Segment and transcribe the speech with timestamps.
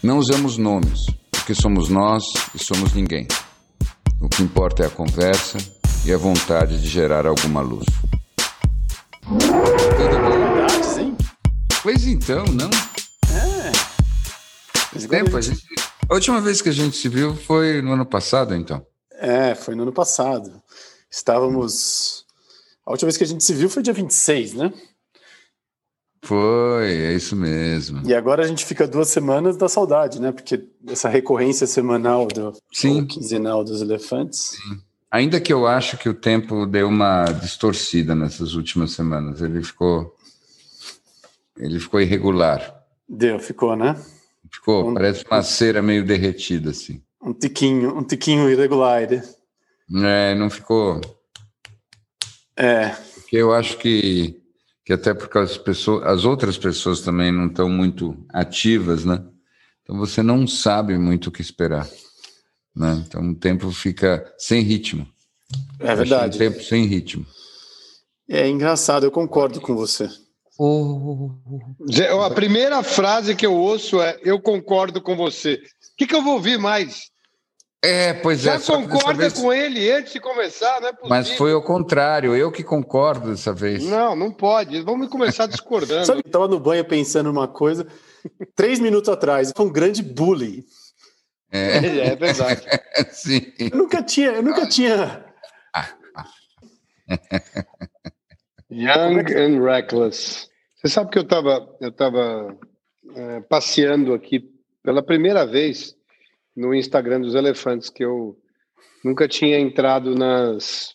[0.00, 2.22] Não usamos nomes, porque somos nós
[2.54, 3.26] e somos ninguém.
[4.20, 5.58] O que importa é a conversa
[6.06, 7.84] e a vontade de gerar alguma luz.
[9.28, 11.16] Verdade, hein?
[11.82, 12.70] Pois então, não?
[13.34, 13.72] É.
[15.08, 15.64] Tempo, a, gente...
[16.08, 18.80] a última vez que a gente se viu foi no ano passado, então.
[19.14, 20.62] É, foi no ano passado.
[21.10, 22.24] Estávamos.
[22.86, 24.72] A última vez que a gente se viu foi dia 26, né?
[26.22, 28.02] Foi, é isso mesmo.
[28.06, 30.32] E agora a gente fica duas semanas da saudade, né?
[30.32, 33.06] Porque essa recorrência semanal do Sim.
[33.06, 34.40] quinzenal dos elefantes.
[34.56, 34.80] Sim.
[35.10, 40.14] Ainda que eu acho que o tempo deu uma distorcida nessas últimas semanas, ele ficou
[41.56, 42.84] ele ficou irregular.
[43.08, 43.96] Deu, ficou, né?
[44.52, 47.00] Ficou, Um- parece uma cera meio derretida assim.
[47.22, 49.02] Um tiquinho, um tiquinho irregular.
[50.04, 51.00] É, não ficou,
[52.56, 54.40] É, porque eu acho que
[54.88, 59.22] que até porque as pessoas, as outras pessoas também não estão muito ativas, né?
[59.82, 61.86] Então você não sabe muito o que esperar,
[62.74, 63.04] né?
[63.06, 65.06] Então o tempo fica sem ritmo.
[65.78, 66.36] é verdade.
[66.36, 67.26] Um tempo sem ritmo.
[68.26, 70.08] É engraçado, eu concordo com você.
[71.92, 75.56] Zé, A primeira frase que eu ouço é: Eu concordo com você.
[75.56, 77.10] O que, que eu vou ouvir mais?
[77.84, 78.56] É, pois Já é.
[78.56, 81.08] dessa concorda vez- com ele antes de começar, não é possível.
[81.08, 83.84] Mas foi ao contrário, eu que concordo dessa vez.
[83.84, 84.80] Não, não pode.
[84.82, 86.04] Vamos começar discordando.
[86.06, 87.86] Sabe, eu tava no banho pensando numa coisa,
[88.56, 90.64] três minutos atrás, foi um grande bully.
[91.50, 92.60] É, É verdade.
[93.10, 93.40] sim.
[93.58, 95.24] Eu nunca tinha, eu nunca tinha.
[98.70, 100.48] Young and reckless.
[100.76, 102.54] Você sabe que eu estava eu tava,
[103.14, 104.44] é, passeando aqui
[104.82, 105.96] pela primeira vez
[106.58, 108.36] no Instagram dos elefantes, que eu
[109.04, 110.94] nunca tinha entrado nas,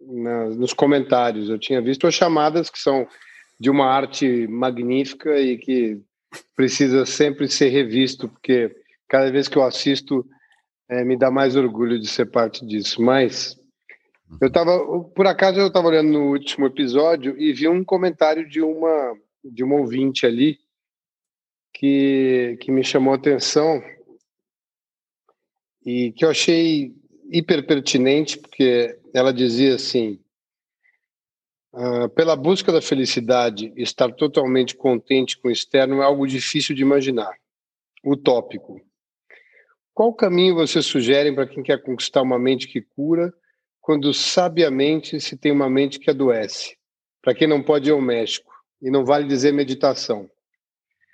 [0.00, 1.48] nas- nos comentários.
[1.48, 3.06] Eu tinha visto as chamadas que são
[3.58, 6.00] de uma arte magnífica e que
[6.54, 8.70] precisa sempre ser revisto, porque
[9.08, 10.26] cada vez que eu assisto
[10.90, 13.00] é, me dá mais orgulho de ser parte disso.
[13.02, 13.56] Mas
[14.42, 14.78] eu tava,
[15.16, 19.64] por acaso, eu estava olhando no último episódio e vi um comentário de uma de
[19.64, 20.58] uma ouvinte ali
[21.72, 23.80] que, que me chamou a atenção
[25.88, 26.94] e que eu achei
[27.32, 30.20] hiper pertinente, porque ela dizia assim:
[31.72, 36.82] "Ah, pela busca da felicidade, estar totalmente contente com o externo é algo difícil de
[36.82, 37.34] imaginar,
[38.04, 38.78] utópico.
[39.94, 43.32] Qual caminho você sugere para quem quer conquistar uma mente que cura
[43.80, 46.76] quando sabiamente se tem uma mente que adoece?
[47.22, 50.30] Para quem não pode ir ao México, e não vale dizer meditação.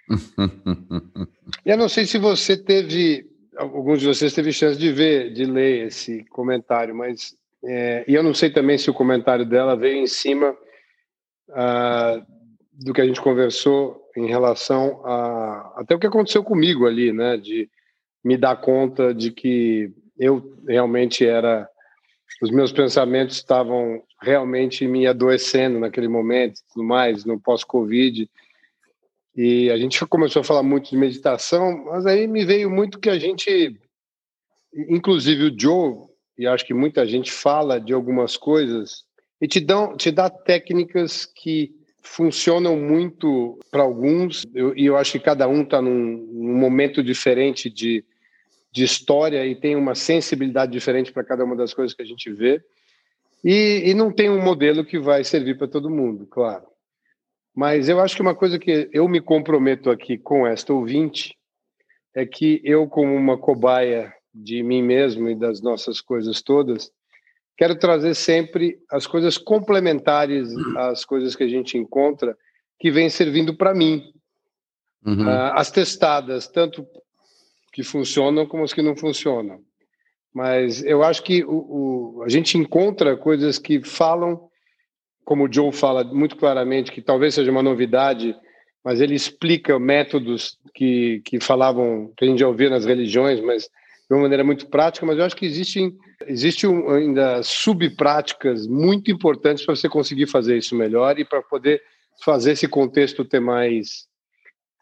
[1.65, 5.87] Eu não sei se você teve, alguns de vocês teve chance de ver, de ler
[5.87, 10.07] esse comentário, mas é, e eu não sei também se o comentário dela veio em
[10.07, 10.57] cima
[11.53, 12.23] ah,
[12.73, 17.37] do que a gente conversou em relação a até o que aconteceu comigo ali, né?
[17.37, 17.69] De
[18.23, 21.69] me dar conta de que eu realmente era
[22.43, 28.29] os meus pensamentos estavam realmente me adoecendo naquele momento, tudo mais, no pós-Covid.
[29.37, 33.11] E a gente começou a falar muito de meditação, mas aí me veio muito que
[33.11, 33.77] a gente,
[34.89, 36.07] inclusive o Joe,
[36.39, 39.05] e acho que muita gente fala de algumas coisas
[39.41, 45.13] e te dão, te dá técnicas que funcionam muito para alguns, eu, e eu acho
[45.13, 48.05] que cada um está num, num momento diferente de,
[48.71, 52.31] de história e tem uma sensibilidade diferente para cada uma das coisas que a gente
[52.31, 52.63] vê.
[53.43, 56.65] E, e não tem um modelo que vai servir para todo mundo, claro.
[57.55, 61.37] Mas eu acho que uma coisa que eu me comprometo aqui com esta ouvinte
[62.15, 66.91] é que eu, como uma cobaia de mim mesmo e das nossas coisas todas,
[67.57, 72.37] quero trazer sempre as coisas complementares às coisas que a gente encontra
[72.79, 74.13] que vem servindo para mim.
[75.07, 75.29] Uhum.
[75.29, 76.87] Ah, as testadas, tanto
[77.73, 79.61] que funcionam como as que não funcionam.
[80.33, 84.49] Mas eu acho que o, o, a gente encontra coisas que falam,
[85.25, 88.37] como o Joe fala muito claramente, que talvez seja uma novidade,
[88.85, 93.65] mas ele explica métodos que, que falavam, que a gente já ouvia nas religiões, mas
[93.65, 95.07] de uma maneira muito prática.
[95.07, 100.57] Mas eu acho que existem existe um, ainda subpráticas muito importantes para você conseguir fazer
[100.57, 101.83] isso melhor e para poder
[102.23, 104.07] fazer esse contexto ter mais,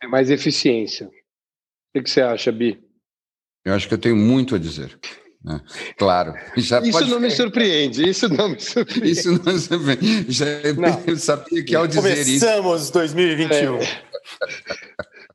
[0.01, 1.09] ter mais eficiência.
[1.95, 2.83] O que você acha, Bi?
[3.65, 4.99] Eu acho que eu tenho muito a dizer.
[5.45, 5.61] Né?
[5.97, 6.35] Claro.
[6.57, 7.11] isso pode...
[7.11, 8.09] não me surpreende.
[8.09, 9.11] Isso não me surpreende.
[9.11, 10.27] Isso não me surpreende.
[10.29, 10.47] Já
[10.77, 11.03] não.
[11.07, 12.47] Eu sabia que ao dizer Começamos isso.
[12.47, 13.77] Começamos 2021.
[13.77, 14.03] É.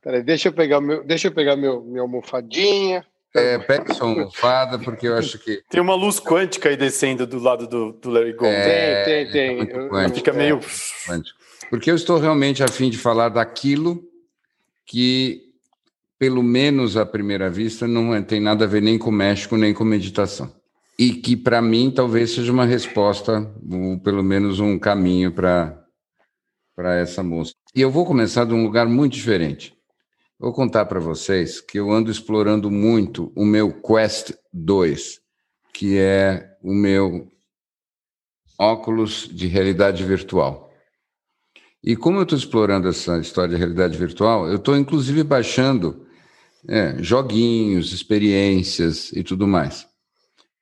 [0.02, 3.04] Peraí, deixa eu pegar meu, deixa eu pegar meu, minha almofadinha.
[3.34, 5.62] É, pega sua almofada, porque eu acho que.
[5.68, 8.54] Tem uma luz quântica aí descendo do lado do, do Larry Gold.
[8.54, 10.00] É, tem, tem, tem.
[10.00, 10.60] É Fica meio.
[11.06, 11.38] Quântico.
[11.68, 14.02] Porque eu estou realmente a fim de falar daquilo
[14.86, 15.47] que
[16.18, 19.72] pelo menos à primeira vista, não é, tem nada a ver nem com México, nem
[19.72, 20.52] com meditação.
[20.98, 25.86] E que, para mim, talvez seja uma resposta, ou pelo menos um caminho para
[26.96, 27.52] essa moça.
[27.74, 29.76] E eu vou começar de um lugar muito diferente.
[30.40, 35.20] Vou contar para vocês que eu ando explorando muito o meu Quest 2,
[35.72, 37.28] que é o meu
[38.58, 40.72] óculos de realidade virtual.
[41.82, 46.07] E como eu estou explorando essa história de realidade virtual, eu estou inclusive baixando
[46.66, 49.86] é, joguinhos, experiências e tudo mais.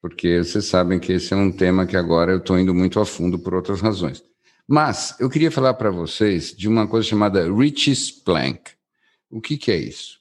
[0.00, 3.06] Porque vocês sabem que esse é um tema que agora eu estou indo muito a
[3.06, 4.22] fundo por outras razões.
[4.68, 8.72] Mas eu queria falar para vocês de uma coisa chamada Rich's Plank.
[9.30, 10.18] O que, que é isso?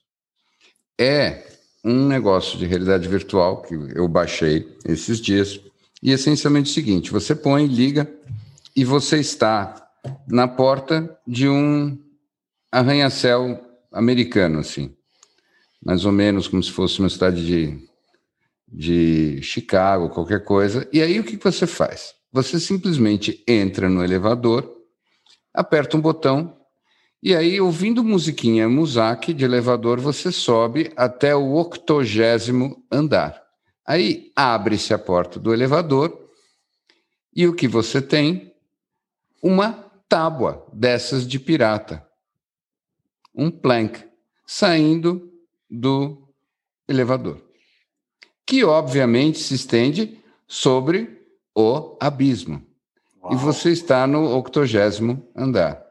[1.00, 1.44] É
[1.83, 5.60] um negócio de realidade virtual que eu baixei esses dias.
[6.01, 8.10] E essencialmente é o seguinte: você põe, liga,
[8.75, 9.88] e você está
[10.27, 11.98] na porta de um
[12.72, 13.60] arranha-céu
[13.92, 14.95] americano, assim
[15.86, 17.88] mais ou menos como se fosse uma cidade de,
[18.68, 20.90] de Chicago, qualquer coisa.
[20.92, 22.16] E aí o que você faz?
[22.32, 24.70] Você simplesmente entra no elevador,
[25.54, 26.58] aperta um botão,
[27.26, 33.42] e aí, ouvindo musiquinha Muzak de elevador, você sobe até o octogésimo andar.
[33.84, 36.30] Aí abre-se a porta do elevador
[37.36, 38.54] e o que você tem?
[39.42, 39.74] Uma
[40.08, 42.06] tábua dessas de pirata.
[43.34, 44.04] Um plank
[44.46, 45.35] saindo
[45.70, 46.26] do
[46.88, 47.42] elevador,
[48.46, 51.22] que obviamente se estende sobre
[51.56, 52.62] o abismo.
[53.24, 53.34] Uau.
[53.34, 55.84] E você está no octogésimo andar.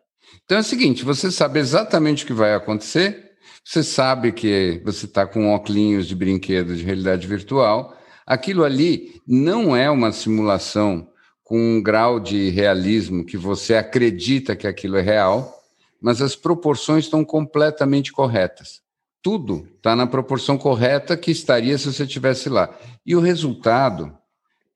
[0.44, 3.32] Então é o seguinte: você sabe exatamente o que vai acontecer,
[3.64, 7.96] você sabe que você está com óculos de brinquedo de realidade virtual.
[8.26, 11.08] Aquilo ali não é uma simulação
[11.42, 15.62] com um grau de realismo que você acredita que aquilo é real,
[16.00, 18.83] mas as proporções estão completamente corretas
[19.24, 22.68] tudo está na proporção correta que estaria se você estivesse lá.
[23.06, 24.14] E o resultado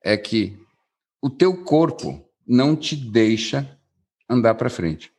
[0.03, 0.57] é que
[1.21, 3.77] o teu corpo não te deixa
[4.27, 5.11] andar para frente.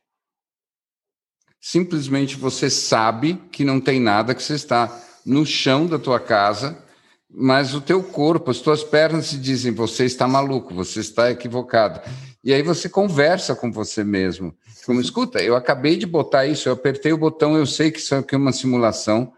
[1.60, 6.82] Simplesmente você sabe que não tem nada, que você está no chão da tua casa,
[7.28, 12.00] mas o teu corpo, as tuas pernas te dizem: você está maluco, você está equivocado.
[12.42, 14.52] E aí você conversa com você mesmo.
[14.90, 18.12] Como, escuta, eu acabei de botar isso, eu apertei o botão, eu sei que isso
[18.12, 19.32] aqui é uma simulação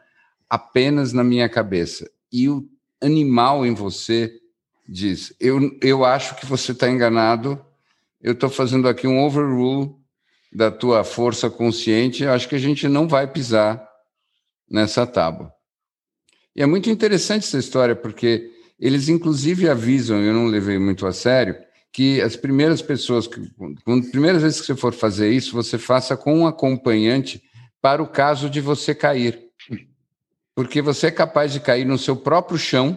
[0.49, 2.10] apenas na minha cabeça.
[2.32, 2.66] E o
[3.02, 4.32] animal em você
[4.88, 7.62] diz: eu, eu acho que você está enganado,
[8.22, 9.94] eu estou fazendo aqui um overrule
[10.50, 13.87] da tua força consciente, acho que a gente não vai pisar
[14.70, 15.52] nessa tábua.
[16.56, 18.50] E é muito interessante essa história, porque
[18.81, 21.54] eles inclusive avisam, eu não levei muito a sério,
[21.92, 23.28] que as primeiras pessoas,
[23.84, 27.42] quando primeiras vezes que você for fazer isso, você faça com um acompanhante
[27.82, 29.38] para o caso de você cair.
[30.54, 32.96] Porque você é capaz de cair no seu próprio chão,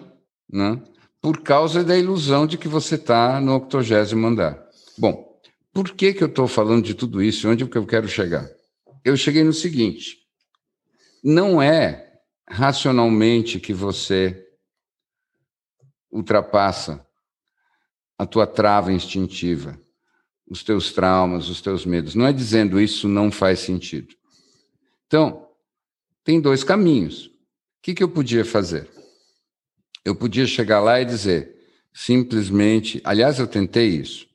[0.49, 0.81] né?
[1.21, 4.63] por causa da ilusão de que você está no octogésimo andar.
[4.97, 5.39] Bom,
[5.73, 7.49] por que, que eu estou falando de tudo isso?
[7.49, 8.49] Onde que eu quero chegar?
[9.03, 10.19] Eu cheguei no seguinte:
[11.23, 14.45] não é racionalmente que você
[16.11, 17.04] ultrapassa
[18.17, 19.79] a tua trava instintiva,
[20.47, 22.15] os teus traumas, os teus medos.
[22.15, 24.15] Não é dizendo isso não faz sentido.
[25.07, 25.47] Então,
[26.23, 27.27] tem dois caminhos.
[27.27, 27.31] O
[27.81, 28.89] que, que eu podia fazer?
[30.03, 31.55] Eu podia chegar lá e dizer
[31.93, 34.27] simplesmente, aliás, eu tentei isso.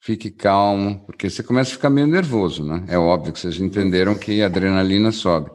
[0.00, 2.86] Fique calmo, porque você começa a ficar meio nervoso, né?
[2.88, 5.50] É óbvio que vocês entenderam que a adrenalina sobe.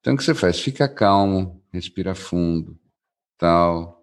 [0.00, 0.58] Então, o que você faz?
[0.58, 2.78] Fica calmo, respira fundo,
[3.36, 3.99] tal,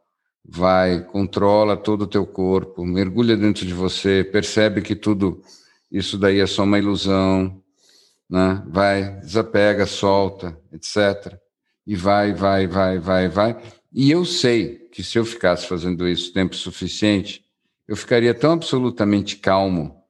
[0.48, 5.42] vai, controla todo o teu corpo, mergulha dentro de você, percebe que tudo
[5.92, 7.62] isso daí é só uma ilusão,
[8.30, 8.63] né?
[8.68, 11.38] Vai, desapega, solta, etc.
[11.86, 13.62] E vai, vai, vai, vai, vai.
[13.94, 17.44] E eu sei que se eu ficasse fazendo isso tempo suficiente,
[17.88, 20.04] eu ficaria tão absolutamente calmo,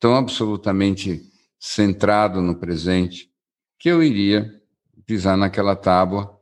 [0.00, 1.22] tão absolutamente
[1.58, 3.30] centrado no presente,
[3.78, 4.50] que eu iria
[5.06, 6.38] pisar naquela tábua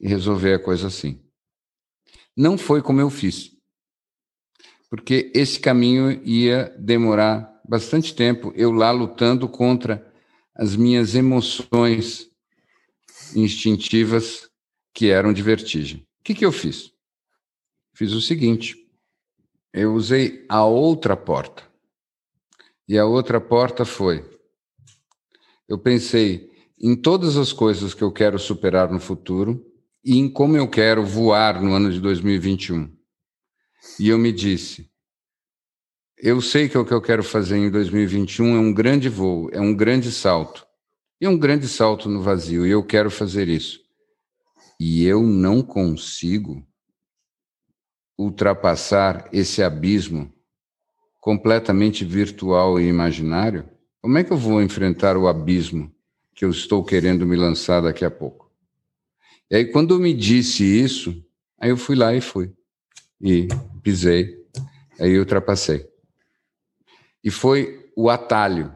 [0.00, 1.20] e resolver a coisa assim.
[2.38, 3.50] Não foi como eu fiz,
[4.88, 10.08] porque esse caminho ia demorar bastante tempo, eu lá lutando contra
[10.54, 12.30] as minhas emoções
[13.34, 14.48] instintivas
[14.94, 16.06] que eram de vertigem.
[16.20, 16.92] O que, que eu fiz?
[17.92, 18.76] Fiz o seguinte:
[19.72, 21.64] eu usei a outra porta.
[22.86, 24.24] E a outra porta foi:
[25.68, 29.67] eu pensei em todas as coisas que eu quero superar no futuro
[30.04, 32.92] e em como eu quero voar no ano de 2021.
[34.00, 34.90] E eu me disse:
[36.20, 39.60] eu sei que o que eu quero fazer em 2021 é um grande voo, é
[39.60, 40.66] um grande salto.
[41.20, 43.78] E é um grande salto no vazio, e eu quero fazer isso.
[44.80, 46.66] E eu não consigo
[48.18, 50.32] ultrapassar esse abismo
[51.20, 53.68] completamente virtual e imaginário?
[54.02, 55.94] Como é que eu vou enfrentar o abismo
[56.34, 58.47] que eu estou querendo me lançar daqui a pouco?
[59.50, 61.24] E aí, quando me disse isso,
[61.58, 62.52] aí eu fui lá e fui.
[63.20, 63.48] E
[63.82, 64.36] pisei,
[65.00, 65.88] aí ultrapassei.
[67.24, 68.74] E foi o atalho.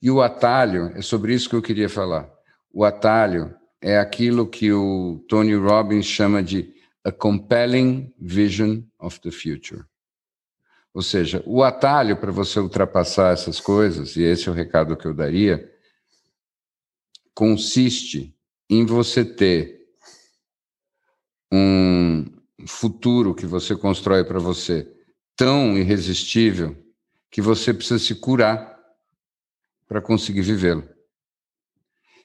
[0.00, 2.30] E o atalho, é sobre isso que eu queria falar.
[2.72, 9.30] O atalho é aquilo que o Tony Robbins chama de a compelling vision of the
[9.30, 9.84] future.
[10.92, 15.06] Ou seja, o atalho para você ultrapassar essas coisas, e esse é o recado que
[15.06, 15.72] eu daria,
[17.34, 18.34] consiste
[18.68, 19.77] em você ter
[21.52, 22.24] um
[22.66, 24.90] futuro que você constrói para você
[25.36, 26.76] tão irresistível
[27.30, 28.78] que você precisa se curar
[29.86, 30.88] para conseguir vivê-lo.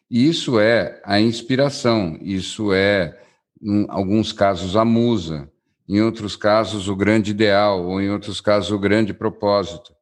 [0.09, 3.19] E isso é a inspiração, isso é
[3.61, 5.49] em alguns casos, a musa,
[5.87, 9.95] em outros casos, o grande ideal, ou em outros casos, o grande propósito.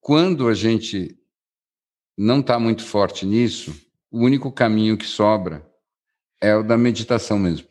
[0.00, 1.18] Quando a gente
[2.16, 3.74] não está muito forte nisso,
[4.10, 5.66] o único caminho que sobra
[6.40, 7.68] é o da meditação mesmo.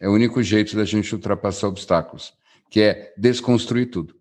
[0.00, 2.34] É o único jeito da gente ultrapassar obstáculos,
[2.70, 4.14] que é desconstruir tudo.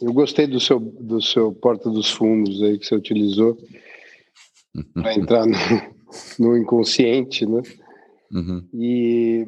[0.00, 3.56] Eu gostei do seu, do seu porta dos fundos aí que você utilizou
[4.94, 5.56] para entrar no,
[6.38, 7.62] no inconsciente, né?
[8.32, 8.68] Uhum.
[8.74, 9.46] E,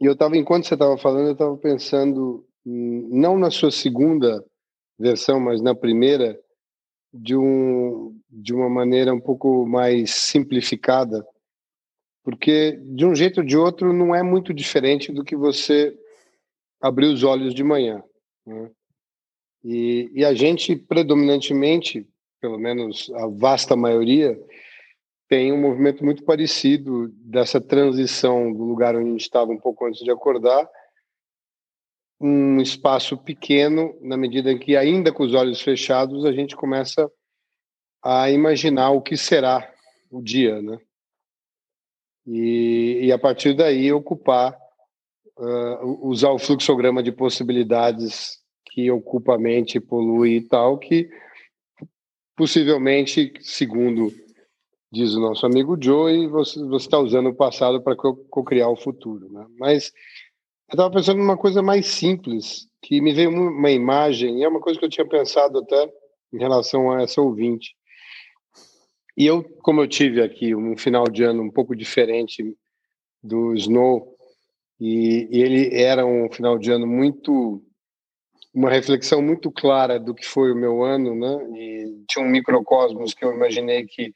[0.00, 4.44] e, eu estava, enquanto você estava falando, eu estava pensando, não na sua segunda
[4.98, 6.38] versão, mas na primeira,
[7.12, 11.24] de, um, de uma maneira um pouco mais simplificada,
[12.26, 15.96] porque de um jeito ou de outro não é muito diferente do que você
[16.80, 18.02] abrir os olhos de manhã.
[18.44, 18.68] Né?
[19.62, 22.04] E, e a gente, predominantemente,
[22.40, 24.36] pelo menos a vasta maioria,
[25.28, 29.86] tem um movimento muito parecido dessa transição do lugar onde a gente estava um pouco
[29.86, 30.68] antes de acordar,
[32.20, 37.08] um espaço pequeno, na medida em que, ainda com os olhos fechados, a gente começa
[38.02, 39.72] a imaginar o que será
[40.10, 40.76] o dia, né?
[42.26, 44.56] E, e a partir daí ocupar,
[45.38, 51.08] uh, usar o fluxograma de possibilidades que ocupa a mente, polui e tal, que
[52.36, 54.12] possivelmente, segundo
[54.92, 59.30] diz o nosso amigo Joe, você está usando o passado para co-criar o futuro.
[59.30, 59.46] Né?
[59.58, 59.92] Mas
[60.68, 64.60] eu estava pensando numa coisa mais simples, que me veio uma imagem, e é uma
[64.60, 65.92] coisa que eu tinha pensado até
[66.32, 67.74] em relação a essa ouvinte.
[69.16, 72.44] E eu, como eu tive aqui um final de ano um pouco diferente
[73.22, 74.14] do Snow,
[74.78, 77.62] e, e ele era um final de ano muito
[78.52, 81.58] uma reflexão muito clara do que foi o meu ano, né?
[81.58, 84.14] E tinha um microcosmos que eu imaginei que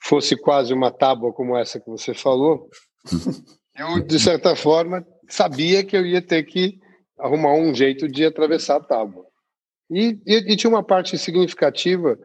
[0.00, 2.70] fosse quase uma tábua como essa que você falou,
[3.76, 6.80] eu, de certa forma, sabia que eu ia ter que
[7.18, 9.26] arrumar um jeito de atravessar a tábua.
[9.90, 12.18] E, e, e, tinha uma parte significativa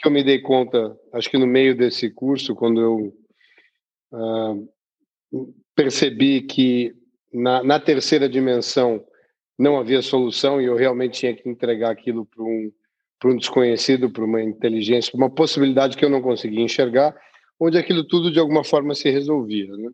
[0.00, 3.14] que eu me dei conta, acho que no meio desse curso, quando eu
[4.12, 6.94] uh, percebi que
[7.32, 9.04] na, na, terceira dimensão
[9.58, 12.72] não havia solução e eu realmente tinha que entregar aquilo para um
[13.28, 17.14] um desconhecido, para uma inteligência, para uma possibilidade que eu não conseguia enxergar,
[17.58, 19.76] onde aquilo tudo de alguma forma se resolvia.
[19.76, 19.90] Né?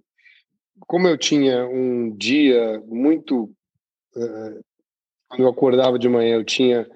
[0.87, 3.51] Como eu tinha um dia muito.
[4.15, 4.65] Uh,
[5.29, 6.89] quando eu acordava de manhã, eu tinha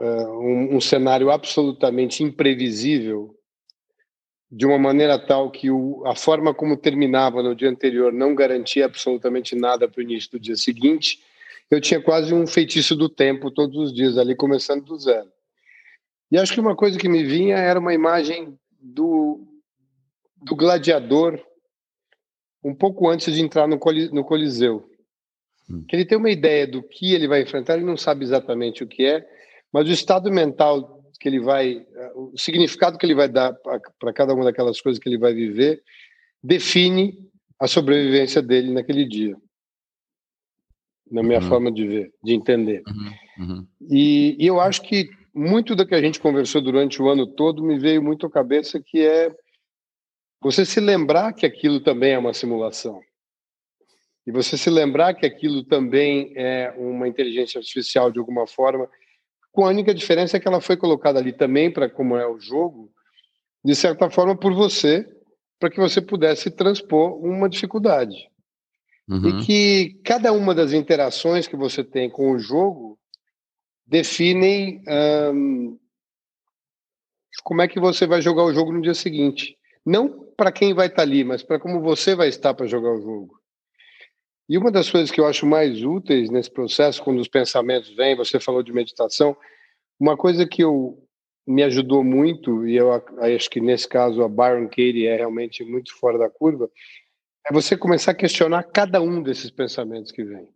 [0.00, 3.34] um, um cenário absolutamente imprevisível,
[4.50, 8.84] de uma maneira tal que o, a forma como terminava no dia anterior não garantia
[8.84, 11.20] absolutamente nada para o início do dia seguinte
[11.70, 15.30] eu tinha quase um feitiço do tempo todos os dias ali, começando do zero.
[16.30, 19.40] E acho que uma coisa que me vinha era uma imagem do,
[20.36, 21.40] do gladiador
[22.62, 23.78] um pouco antes de entrar no,
[24.12, 24.90] no Coliseu.
[25.68, 25.84] Hum.
[25.86, 28.86] Que ele tem uma ideia do que ele vai enfrentar, ele não sabe exatamente o
[28.86, 29.26] que é,
[29.74, 33.52] mas o estado mental que ele vai, o significado que ele vai dar
[33.98, 35.82] para cada uma daquelas coisas que ele vai viver,
[36.40, 37.18] define
[37.58, 39.36] a sobrevivência dele naquele dia
[41.10, 41.48] na minha uhum.
[41.48, 42.82] forma de ver, de entender.
[42.86, 43.46] Uhum.
[43.46, 43.66] Uhum.
[43.90, 47.62] E, e, eu acho que muito do que a gente conversou durante o ano todo
[47.62, 49.34] me veio muito à cabeça que é
[50.40, 53.00] você se lembrar que aquilo também é uma simulação.
[54.26, 58.88] E você se lembrar que aquilo também é uma inteligência artificial de alguma forma,
[59.54, 62.40] com a única diferença é que ela foi colocada ali também para como é o
[62.40, 62.90] jogo,
[63.64, 65.06] de certa forma por você,
[65.60, 68.28] para que você pudesse transpor uma dificuldade.
[69.08, 69.28] Uhum.
[69.28, 72.98] E que cada uma das interações que você tem com o jogo
[73.86, 74.82] definem
[75.32, 75.78] um,
[77.44, 79.56] como é que você vai jogar o jogo no dia seguinte.
[79.86, 82.90] Não para quem vai estar tá ali, mas para como você vai estar para jogar
[82.90, 83.40] o jogo.
[84.48, 88.16] E uma das coisas que eu acho mais úteis nesse processo, quando os pensamentos vêm,
[88.16, 89.36] você falou de meditação,
[89.98, 91.02] uma coisa que eu
[91.46, 95.94] me ajudou muito, e eu acho que nesse caso a Byron Katie é realmente muito
[95.96, 96.70] fora da curva,
[97.46, 100.48] é você começar a questionar cada um desses pensamentos que vem.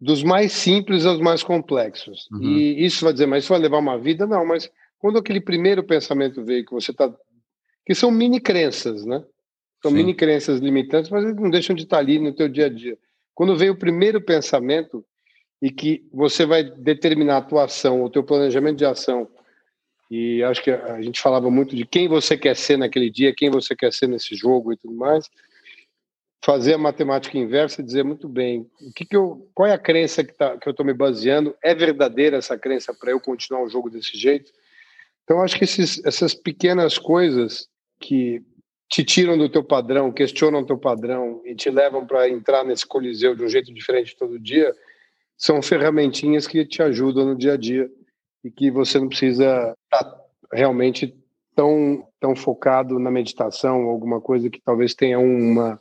[0.00, 2.26] Dos mais simples aos mais complexos.
[2.32, 2.42] Uhum.
[2.42, 4.26] E isso vai dizer, mas isso vai levar uma vida?
[4.26, 7.14] Não, mas quando aquele primeiro pensamento veio, que você está.
[7.86, 9.24] que são mini crenças, né?
[9.84, 9.98] São Sim.
[9.98, 12.96] mini crenças limitantes, mas eles não deixam de estar ali no teu dia a dia.
[13.34, 15.04] Quando veio o primeiro pensamento
[15.60, 19.28] e que você vai determinar a tua ação, o teu planejamento de ação,
[20.10, 23.50] e acho que a gente falava muito de quem você quer ser naquele dia, quem
[23.50, 25.28] você quer ser nesse jogo e tudo mais,
[26.42, 29.78] fazer a matemática inversa e dizer muito bem o que, que eu, qual é a
[29.78, 33.62] crença que, tá, que eu estou me baseando, é verdadeira essa crença para eu continuar
[33.62, 34.50] o jogo desse jeito?
[35.24, 37.68] Então, acho que esses, essas pequenas coisas
[38.00, 38.42] que
[38.94, 42.86] te tiram do teu padrão, questionam o teu padrão e te levam para entrar nesse
[42.86, 44.72] coliseu de um jeito diferente todo dia,
[45.36, 47.90] são ferramentinhas que te ajudam no dia a dia
[48.44, 50.16] e que você não precisa estar tá
[50.52, 51.12] realmente
[51.56, 55.80] tão, tão focado na meditação, alguma coisa que talvez tenha uma,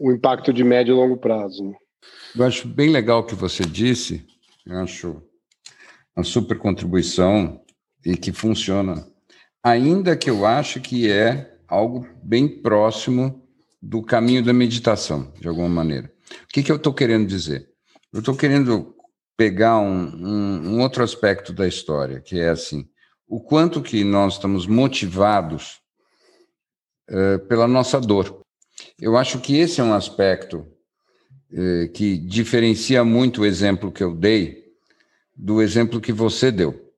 [0.00, 1.76] um impacto de médio e longo prazo.
[2.34, 4.26] Eu acho bem legal o que você disse,
[4.64, 5.22] eu acho
[6.16, 7.60] uma super contribuição
[8.06, 9.06] e que funciona.
[9.62, 13.46] Ainda que eu acho que é algo bem próximo
[13.80, 16.12] do caminho da meditação, de alguma maneira.
[16.44, 17.68] O que, que eu estou querendo dizer?
[18.12, 18.94] Eu estou querendo
[19.36, 22.88] pegar um, um, um, outro aspecto da história, que é assim,
[23.28, 25.80] o quanto que nós estamos motivados
[27.10, 28.40] uh, pela nossa dor.
[29.00, 30.66] Eu acho que esse é um aspecto
[31.52, 34.64] uh, que diferencia muito o exemplo que eu dei
[35.36, 36.92] do exemplo que você deu.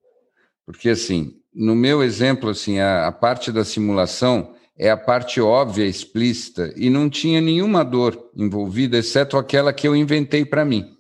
[0.65, 5.85] Porque, assim, no meu exemplo, assim, a, a parte da simulação é a parte óbvia,
[5.85, 10.97] explícita, e não tinha nenhuma dor envolvida, exceto aquela que eu inventei para mim.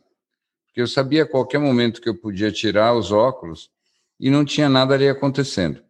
[0.67, 3.71] Porque eu sabia a qualquer momento que eu podia tirar os óculos
[4.21, 5.83] e não tinha nada ali acontecendo.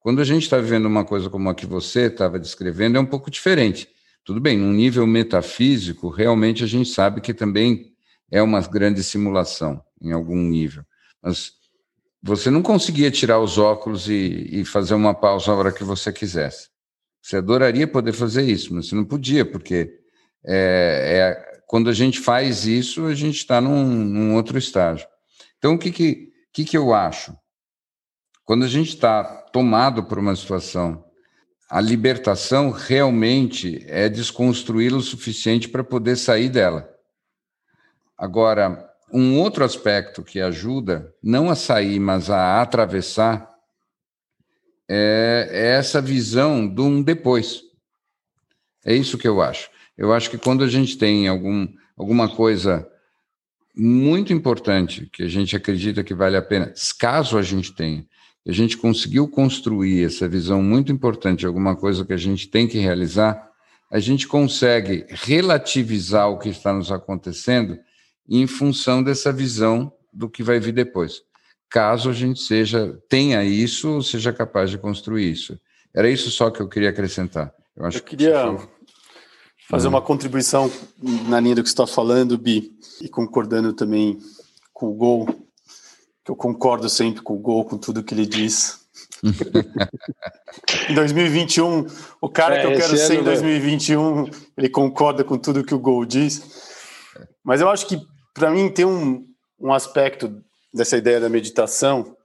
[0.00, 3.06] Quando a gente está vivendo uma coisa como a que você estava descrevendo, é um
[3.06, 3.88] pouco diferente.
[4.24, 7.92] Tudo bem, num nível metafísico, realmente a gente sabe que também
[8.28, 10.82] é uma grande simulação, em algum nível.
[11.22, 11.52] Mas
[12.20, 16.12] você não conseguia tirar os óculos e, e fazer uma pausa a hora que você
[16.12, 16.70] quisesse.
[17.22, 19.98] Você adoraria poder fazer isso, mas você não podia, porque
[20.44, 25.06] é, é quando a gente faz isso, a gente está num, num, outro estágio.
[25.58, 27.36] Então, o que, que, que, que eu acho?
[28.44, 31.04] Quando a gente está tomado por uma situação,
[31.70, 36.92] a libertação realmente é desconstruí-la o suficiente para poder sair dela.
[38.18, 43.49] Agora, um outro aspecto que ajuda, não a sair, mas a atravessar,
[44.92, 47.62] é, é essa visão de um depois.
[48.84, 49.70] É isso que eu acho.
[49.96, 52.84] Eu acho que quando a gente tem algum, alguma coisa
[53.76, 58.04] muito importante que a gente acredita que vale a pena, caso a gente tenha,
[58.44, 62.78] a gente conseguiu construir essa visão muito importante alguma coisa que a gente tem que
[62.78, 63.48] realizar,
[63.92, 67.78] a gente consegue relativizar o que está nos acontecendo
[68.28, 71.22] em função dessa visão do que vai vir depois.
[71.70, 75.58] Caso a gente seja tenha isso, seja capaz de construir isso.
[75.94, 77.54] Era isso só que eu queria acrescentar.
[77.76, 78.68] Eu, acho eu queria que
[79.68, 79.90] fazer hum.
[79.90, 80.70] uma contribuição
[81.28, 84.18] na linha do que você está falando, Bi, e concordando também
[84.72, 85.26] com o Gol,
[86.24, 88.80] que eu concordo sempre com o Gol, com tudo que ele diz.
[90.88, 91.86] em 2021,
[92.20, 95.78] o cara é, que eu quero ser em 2021, ele concorda com tudo que o
[95.78, 96.42] Gol diz.
[97.44, 98.00] Mas eu acho que
[98.34, 99.24] para mim tem um,
[99.60, 102.16] um aspecto dessa ideia da meditação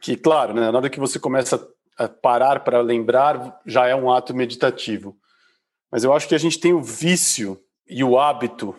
[0.00, 4.10] que, claro, né, na hora que você começa a parar para lembrar, já é um
[4.10, 5.16] ato meditativo.
[5.90, 8.74] Mas eu acho que a gente tem o vício e o hábito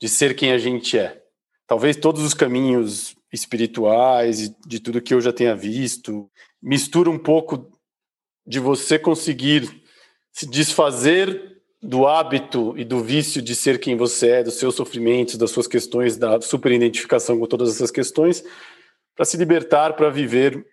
[0.00, 1.22] de ser quem a gente é.
[1.66, 6.30] Talvez todos os caminhos espirituais e de tudo que eu já tenha visto
[6.62, 7.70] mistura um pouco
[8.46, 9.82] de você conseguir
[10.32, 11.51] se desfazer
[11.82, 15.66] do hábito e do vício de ser quem você é, dos seus sofrimentos, das suas
[15.66, 18.44] questões, da superidentificação com todas essas questões,
[19.16, 20.64] para se libertar, para viver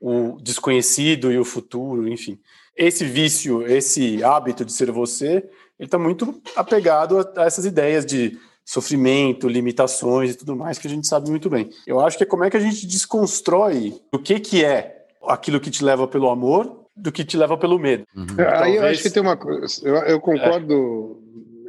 [0.00, 2.38] o desconhecido e o futuro, enfim.
[2.76, 5.48] Esse vício, esse hábito de ser você,
[5.78, 10.88] ele está muito apegado a, a essas ideias de sofrimento, limitações e tudo mais que
[10.88, 11.70] a gente sabe muito bem.
[11.86, 15.60] Eu acho que é como é que a gente desconstrói o que que é aquilo
[15.60, 18.06] que te leva pelo amor do que te leva pelo medo.
[18.16, 18.26] Uhum.
[18.26, 18.62] Talvez...
[18.62, 21.22] Aí eu acho que tem uma coisa, eu, eu concordo,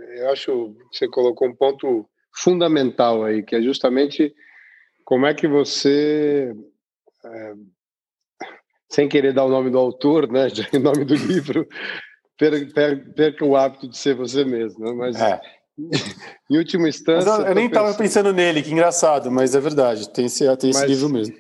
[0.10, 0.22] é.
[0.22, 4.34] eu acho que você colocou um ponto fundamental aí, que é justamente
[5.04, 6.56] como é que você
[7.26, 7.54] é,
[8.90, 11.68] sem querer dar o nome do autor, né, o nome do livro,
[13.16, 14.94] perca o hábito de ser você mesmo, né?
[14.94, 15.42] mas é.
[16.50, 17.30] em última instância...
[17.30, 18.04] eu, eu nem estava pensando...
[18.04, 21.36] pensando nele, que engraçado, mas é verdade, tem esse, tem esse mas, livro mesmo.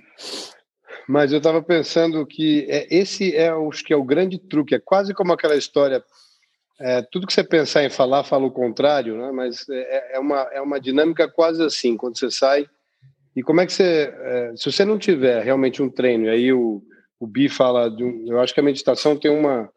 [1.08, 4.80] Mas eu estava pensando que é, esse é, acho que é o grande truque, é
[4.80, 6.04] quase como aquela história,
[6.80, 9.32] é, tudo que você pensar em falar, fala o contrário, né?
[9.32, 12.67] mas é, é, uma, é uma dinâmica quase assim, quando você sai,
[13.36, 16.54] e como é que você, é, se você não tiver realmente um treino, e aí
[16.54, 16.84] o
[17.20, 19.70] o Bi fala de um, eu acho que a meditação tem uma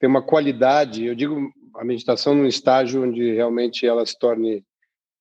[0.00, 4.64] tem uma qualidade, eu digo a meditação num estágio onde realmente ela se torne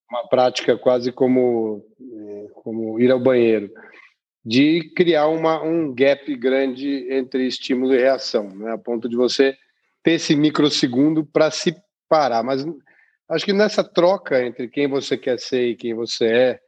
[0.09, 3.71] uma prática quase como é, como ir ao banheiro,
[4.45, 8.73] de criar uma, um gap grande entre estímulo e reação, né?
[8.73, 9.55] a ponto de você
[10.03, 11.73] ter esse microsegundo para se
[12.09, 12.43] parar.
[12.43, 12.65] Mas
[13.29, 16.59] acho que nessa troca entre quem você quer ser e quem você é,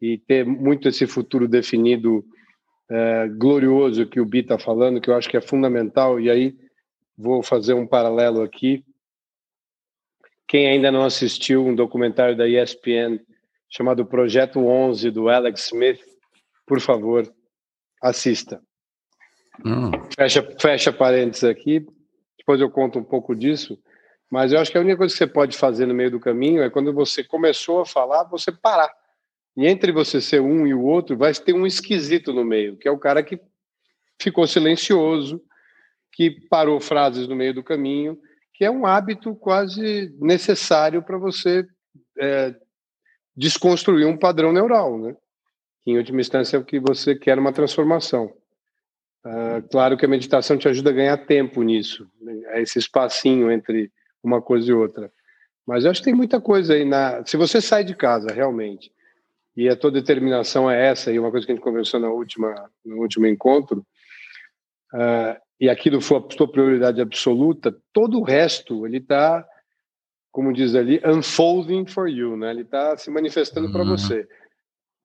[0.00, 2.24] e ter muito esse futuro definido
[2.88, 6.54] é, glorioso que o Bi está falando, que eu acho que é fundamental, e aí
[7.16, 8.84] vou fazer um paralelo aqui.
[10.46, 13.18] Quem ainda não assistiu um documentário da ESPN
[13.68, 16.00] chamado Projeto 11 do Alex Smith,
[16.66, 17.32] por favor,
[18.02, 18.60] assista.
[19.64, 19.90] Hum.
[20.16, 21.86] Fecha, fecha parênteses aqui,
[22.38, 23.78] depois eu conto um pouco disso,
[24.30, 26.62] mas eu acho que a única coisa que você pode fazer no meio do caminho
[26.62, 28.92] é quando você começou a falar, você parar
[29.56, 32.88] e entre você ser um e o outro, vai ter um esquisito no meio, que
[32.88, 33.40] é o cara que
[34.20, 35.40] ficou silencioso,
[36.12, 38.18] que parou frases no meio do caminho,
[38.52, 41.66] que é um hábito quase necessário para você
[42.18, 42.54] é,
[43.36, 45.16] desconstruir um padrão neural, né?
[45.84, 48.32] Que, em última instância, é o que você quer uma transformação.
[49.24, 52.60] Uh, claro que a meditação te ajuda a ganhar tempo nisso, né?
[52.60, 53.90] esse espacinho entre
[54.22, 55.10] uma coisa e outra.
[55.66, 57.24] Mas eu acho que tem muita coisa aí na.
[57.24, 58.92] Se você sai de casa realmente
[59.56, 62.70] e a tua determinação é essa, e uma coisa que a gente conversou na última,
[62.84, 63.86] no último encontro,
[64.92, 69.46] uh, e aquilo for a tua prioridade absoluta, todo o resto, ele está,
[70.32, 72.50] como diz ali, unfolding for you, né?
[72.50, 73.72] ele está se manifestando uhum.
[73.72, 74.28] para você.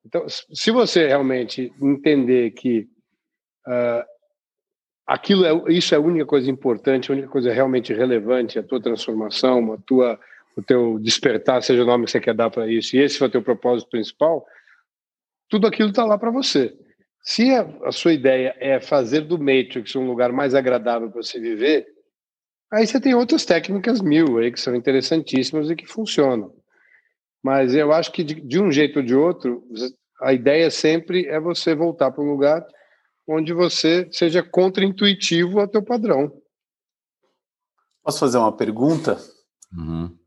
[0.05, 2.87] Então, se você realmente entender que
[3.67, 4.03] uh,
[5.05, 8.81] aquilo é, isso é a única coisa importante, a única coisa realmente relevante, a tua
[8.81, 10.19] transformação, a tua
[10.59, 13.25] o teu despertar, seja o nome que você quer dar para isso, e esse for
[13.25, 14.45] o teu propósito principal,
[15.49, 16.77] tudo aquilo está lá para você.
[17.21, 21.39] Se a, a, sua ideia é fazer do Matrix um lugar mais agradável para você
[21.39, 21.87] viver,
[22.71, 26.53] aí você tem outras técnicas mil aí que são interessantíssimas e que funcionam.
[27.43, 29.63] Mas eu acho que de, de um jeito ou de outro,
[30.21, 32.65] a ideia sempre é você voltar para um lugar
[33.27, 36.31] onde você seja contra-intuitivo ao teu padrão.
[38.03, 39.19] Posso fazer uma pergunta?
[39.71, 40.17] Uhum.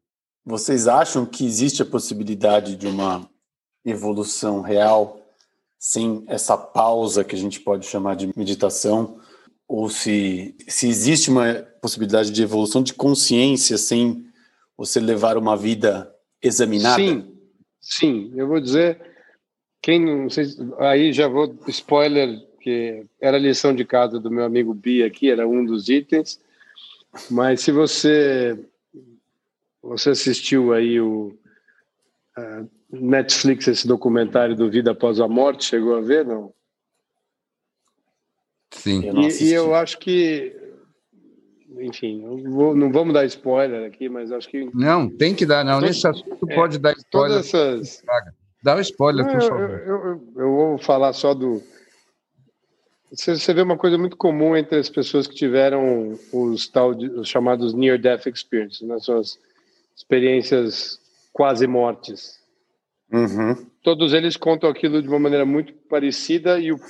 [0.44, 3.28] Vocês acham que existe a possibilidade de uma
[3.84, 5.20] evolução real
[5.78, 9.20] sem essa pausa que a gente pode chamar de meditação?
[9.66, 14.24] Ou se, se existe uma possibilidade de evolução de consciência sem
[14.76, 17.02] você levar uma vida examinada?
[17.02, 17.32] Sim,
[17.80, 18.32] sim.
[18.34, 19.00] Eu vou dizer,
[19.80, 20.46] quem não sei,
[20.78, 25.30] aí já vou spoiler que era a lição de casa do meu amigo Bia aqui,
[25.30, 26.40] era um dos itens.
[27.30, 28.58] Mas se você
[29.82, 31.36] você assistiu aí o
[32.38, 35.64] uh, Netflix, esse documentário do Vida Após a Morte?
[35.64, 36.54] Chegou a ver, não?
[38.70, 39.04] Sim.
[39.04, 40.56] Eu e, e, eu acho que,
[41.80, 44.68] enfim, vou, não vamos dar spoiler aqui, mas acho que.
[44.74, 45.80] Não, tem que dar, não.
[45.80, 47.42] Nesse assunto é, pode dar spoiler.
[47.42, 48.02] Todas essas.
[48.62, 49.70] Dá o um spoiler, não, por favor.
[49.70, 51.62] Eu, eu, eu, vou falar só do.
[53.10, 57.28] Você, você vê uma coisa muito comum entre as pessoas que tiveram os, tal, os
[57.28, 58.98] chamados near-death experiences, né?
[58.98, 59.38] suas
[59.96, 60.98] experiências
[61.32, 62.40] quase mortes.
[63.12, 63.66] Uhum.
[63.82, 66.80] Todos eles contam aquilo de uma maneira muito parecida e, o,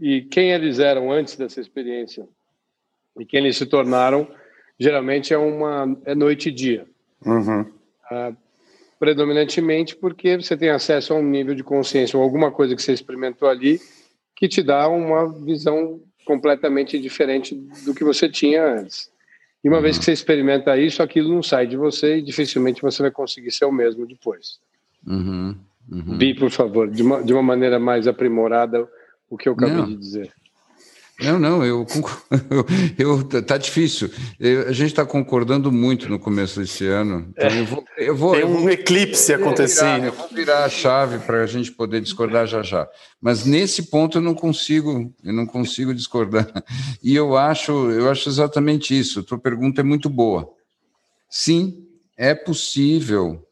[0.00, 2.26] e quem eles eram antes dessa experiência
[3.18, 4.28] e quem eles se tornaram
[4.78, 6.86] geralmente é uma é noite e dia.
[7.24, 7.64] Uhum.
[8.10, 8.32] Ah,
[8.98, 12.92] predominantemente porque você tem acesso a um nível de consciência ou alguma coisa que você
[12.92, 13.80] experimentou ali
[14.34, 19.10] que te dá uma visão completamente diferente do que você tinha antes.
[19.64, 19.82] E uma uhum.
[19.82, 23.50] vez que você experimenta isso, aquilo não sai de você e dificilmente você vai conseguir
[23.50, 24.58] ser o mesmo depois.
[25.06, 25.56] Uhum.
[25.90, 26.18] Uhum.
[26.18, 28.86] Bi, por favor, de uma, de uma maneira mais aprimorada,
[29.30, 29.86] o que eu acabei não.
[29.86, 30.32] de dizer.
[31.18, 31.86] Não, não, eu,
[32.98, 34.10] eu, eu tá difícil.
[34.38, 37.28] Eu, a gente está concordando muito no começo desse ano.
[37.30, 40.04] Então eu vou, eu vou, Tem um vou, eclipse acontecendo.
[40.04, 42.86] Eu vou virar a chave para a gente poder discordar já já.
[43.18, 46.52] Mas nesse ponto eu não consigo, eu não consigo discordar.
[47.02, 49.20] E eu acho, eu acho exatamente isso.
[49.20, 50.52] A tua pergunta é muito boa.
[51.30, 53.42] Sim, é possível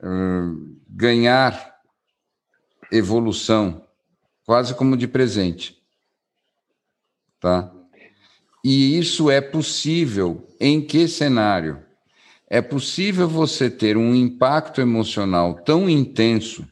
[0.00, 1.74] uh, ganhar
[2.92, 3.84] evolução,
[4.44, 5.81] quase como de presente
[7.42, 7.72] Tá?
[8.64, 11.82] E isso é possível em que cenário?
[12.48, 16.64] É possível você ter um impacto emocional tão intenso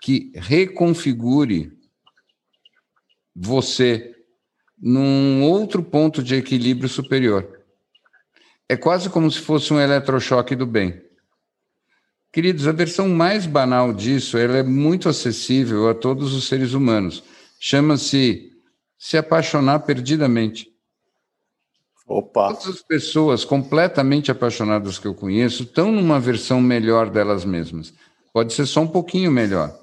[0.00, 1.70] que reconfigure
[3.36, 4.14] você
[4.80, 7.60] num outro ponto de equilíbrio superior.
[8.68, 11.02] É quase como se fosse um eletrochoque do bem.
[12.32, 17.22] Queridos, a versão mais banal disso ela é muito acessível a todos os seres humanos.
[17.60, 18.51] Chama-se
[19.02, 20.72] se apaixonar perdidamente.
[22.06, 22.54] Opa!
[22.54, 27.92] Todas as pessoas completamente apaixonadas que eu conheço estão numa versão melhor delas mesmas.
[28.32, 29.76] Pode ser só um pouquinho melhor.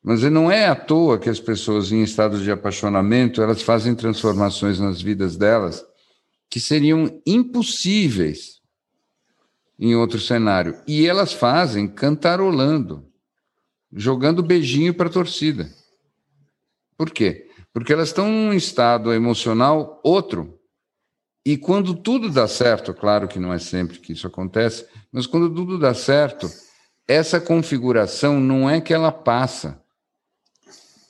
[0.00, 4.78] Mas não é à toa que as pessoas em estado de apaixonamento, elas fazem transformações
[4.78, 5.84] nas vidas delas
[6.48, 8.60] que seriam impossíveis
[9.76, 10.80] em outro cenário.
[10.86, 13.04] E elas fazem cantarolando,
[13.92, 15.68] jogando beijinho para a torcida.
[16.96, 17.48] Por quê?
[17.72, 20.58] Porque elas estão num estado emocional outro.
[21.44, 25.52] E quando tudo dá certo, claro que não é sempre que isso acontece, mas quando
[25.52, 26.48] tudo dá certo,
[27.08, 29.82] essa configuração não é que ela passa,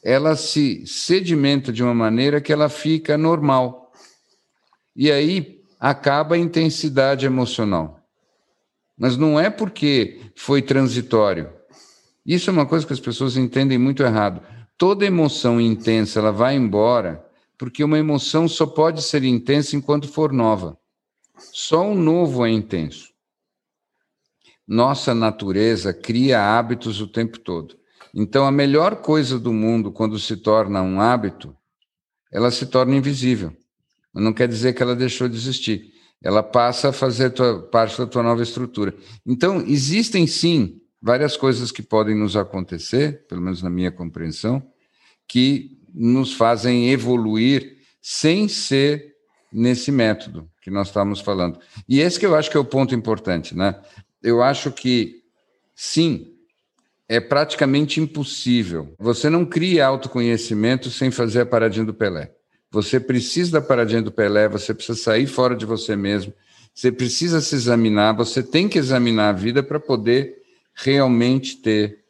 [0.02, 3.92] ela se sedimenta de uma maneira que ela fica normal.
[4.96, 8.00] E aí acaba a intensidade emocional.
[8.96, 11.52] Mas não é porque foi transitório.
[12.24, 14.42] Isso é uma coisa que as pessoas entendem muito errado
[14.82, 17.24] toda emoção intensa ela vai embora,
[17.56, 20.76] porque uma emoção só pode ser intensa enquanto for nova.
[21.38, 23.12] Só o novo é intenso.
[24.66, 27.76] Nossa natureza cria hábitos o tempo todo.
[28.12, 31.56] Então, a melhor coisa do mundo, quando se torna um hábito,
[32.32, 33.56] ela se torna invisível.
[34.12, 35.92] Não quer dizer que ela deixou de existir.
[36.20, 38.92] Ela passa a fazer tua, parte da tua nova estrutura.
[39.24, 44.71] Então, existem sim várias coisas que podem nos acontecer, pelo menos na minha compreensão,
[45.32, 49.14] que nos fazem evoluir sem ser
[49.50, 51.58] nesse método que nós estamos falando.
[51.88, 53.80] E esse que eu acho que é o ponto importante, né?
[54.22, 55.22] Eu acho que
[55.74, 56.34] sim,
[57.08, 58.94] é praticamente impossível.
[58.98, 62.30] Você não cria autoconhecimento sem fazer a paradinha do Pelé.
[62.70, 66.34] Você precisa da paradinha do Pelé, você precisa sair fora de você mesmo,
[66.74, 70.42] você precisa se examinar, você tem que examinar a vida para poder
[70.74, 72.00] realmente ter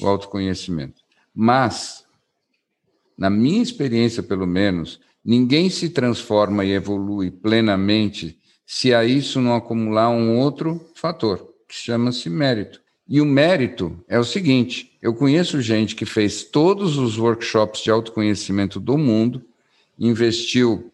[0.00, 1.02] o autoconhecimento.
[1.32, 2.03] Mas
[3.16, 9.54] na minha experiência, pelo menos, ninguém se transforma e evolui plenamente se a isso não
[9.54, 12.80] acumular um outro fator, que chama-se mérito.
[13.08, 17.90] E o mérito é o seguinte: eu conheço gente que fez todos os workshops de
[17.90, 19.42] autoconhecimento do mundo,
[19.98, 20.90] investiu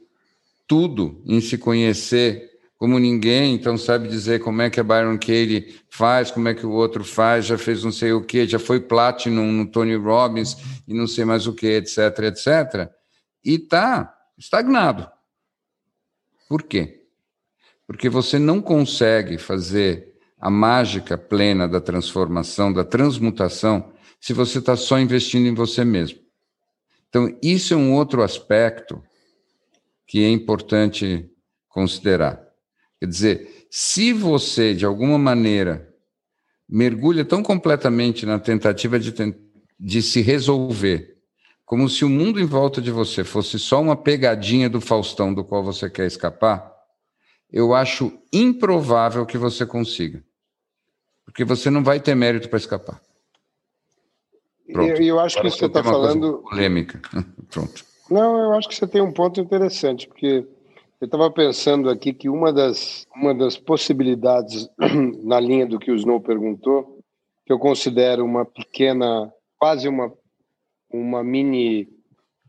[0.66, 2.49] tudo em se conhecer
[2.80, 6.64] como ninguém, então sabe dizer como é que a Byron Katie faz, como é que
[6.64, 10.56] o outro faz, já fez não sei o que, já foi Platinum no Tony Robbins
[10.88, 12.90] e não sei mais o que, etc, etc.
[13.44, 15.06] E está estagnado.
[16.48, 17.04] Por quê?
[17.86, 24.74] Porque você não consegue fazer a mágica plena da transformação, da transmutação, se você está
[24.74, 26.18] só investindo em você mesmo.
[27.10, 29.02] Então, isso é um outro aspecto
[30.06, 31.30] que é importante
[31.68, 32.49] considerar.
[33.00, 35.88] Quer dizer, se você, de alguma maneira,
[36.68, 39.12] mergulha tão completamente na tentativa de,
[39.78, 41.16] de se resolver,
[41.64, 45.42] como se o mundo em volta de você fosse só uma pegadinha do Faustão do
[45.42, 46.70] qual você quer escapar,
[47.50, 50.22] eu acho improvável que você consiga.
[51.24, 53.00] Porque você não vai ter mérito para escapar.
[54.70, 55.00] Pronto.
[55.00, 56.38] E eu, eu, acho Agora que você está falando.
[56.38, 57.00] Polêmica.
[57.50, 57.84] Pronto.
[58.10, 60.46] Não, eu acho que você tem um ponto interessante, porque
[61.00, 64.68] eu estava pensando aqui que uma das, uma das possibilidades,
[65.24, 67.02] na linha do que o Snow perguntou,
[67.46, 70.12] que eu considero uma pequena, quase uma,
[70.92, 71.88] uma mini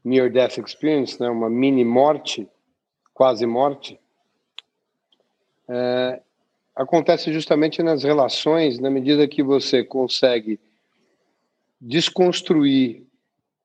[0.04, 1.30] near-death experience, né?
[1.30, 2.46] uma mini morte,
[3.14, 3.98] quase morte,
[5.70, 6.22] é,
[6.76, 10.60] acontece justamente nas relações, na medida que você consegue
[11.80, 13.04] desconstruir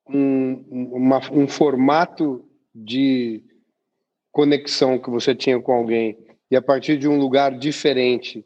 [0.07, 3.43] um, uma, um formato de
[4.37, 6.15] conexão que você tinha com alguém
[6.51, 8.45] e a partir de um lugar diferente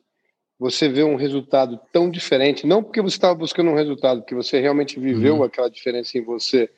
[0.57, 4.61] você vê um resultado tão diferente, não porque você estava buscando um resultado, porque você
[4.61, 5.43] realmente viveu uhum.
[5.43, 6.69] aquela diferença em você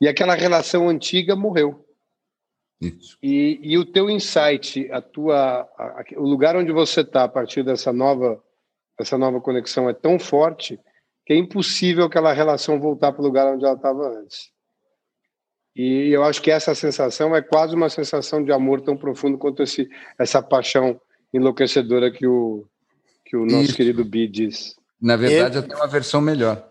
[0.00, 1.86] e aquela relação antiga morreu.
[2.80, 3.16] Isso.
[3.22, 7.62] E, e o teu insight, a tua, a, o lugar onde você está a partir
[7.62, 8.42] dessa nova,
[8.98, 10.80] essa nova conexão é tão forte
[11.24, 14.50] que é impossível aquela relação voltar para o lugar onde ela estava antes.
[15.74, 19.62] E eu acho que essa sensação é quase uma sensação de amor tão profundo quanto
[19.62, 21.00] esse, essa paixão
[21.32, 22.66] enlouquecedora que o,
[23.24, 23.76] que o nosso Isso.
[23.76, 24.76] querido Bi diz.
[25.00, 26.62] Na verdade, e, até uma versão melhor.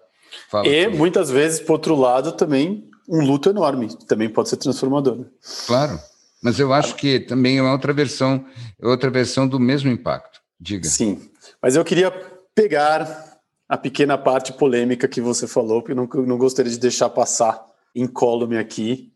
[0.50, 5.26] Fala, e muitas vezes, por outro lado, também um luto enorme, também pode ser transformador.
[5.66, 6.00] Claro,
[6.42, 8.46] mas eu acho que também é outra versão,
[8.80, 10.40] é outra versão do mesmo impacto.
[10.60, 10.88] Diga.
[10.88, 11.20] Sim,
[11.62, 12.12] mas eu queria
[12.54, 17.10] pegar a pequena parte polêmica que você falou, porque eu não, não gostaria de deixar
[17.10, 19.12] passar incólume aqui,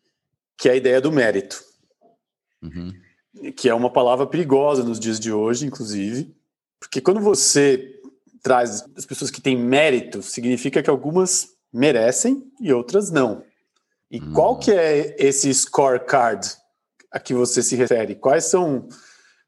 [0.58, 1.64] que é a ideia do mérito.
[2.62, 2.94] Uhum.
[3.56, 6.36] Que é uma palavra perigosa nos dias de hoje, inclusive,
[6.80, 8.00] porque quando você
[8.42, 13.44] traz as pessoas que têm mérito, significa que algumas merecem e outras não.
[14.10, 14.34] E uhum.
[14.34, 16.48] qual que é esse scorecard
[17.12, 18.16] a que você se refere?
[18.16, 18.88] Quais são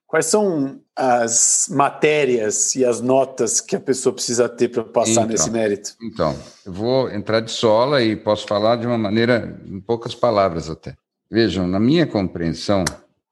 [0.08, 5.26] Quais são as matérias e as notas que a pessoa precisa ter para passar então,
[5.28, 5.96] nesse mérito?
[6.02, 6.34] Então,
[6.66, 10.96] eu vou entrar de sola e posso falar de uma maneira, em poucas palavras até.
[11.30, 12.86] Vejam, na minha compreensão,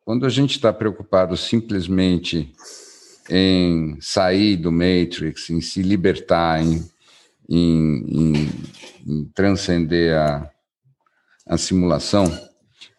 [0.03, 2.53] quando a gente está preocupado simplesmente
[3.29, 6.83] em sair do Matrix, em se libertar, em,
[7.49, 8.49] em, em,
[9.07, 10.51] em transcender a,
[11.47, 12.25] a simulação,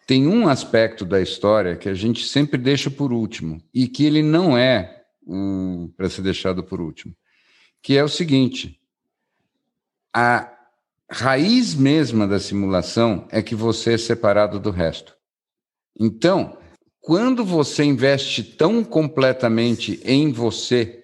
[0.07, 4.23] tem um aspecto da história que a gente sempre deixa por último e que ele
[4.23, 7.13] não é um, para ser deixado por último,
[7.83, 8.79] que é o seguinte:
[10.15, 10.49] a
[11.11, 15.13] raiz mesma da simulação é que você é separado do resto.
[15.99, 16.57] Então,
[17.01, 21.03] quando você investe tão completamente em você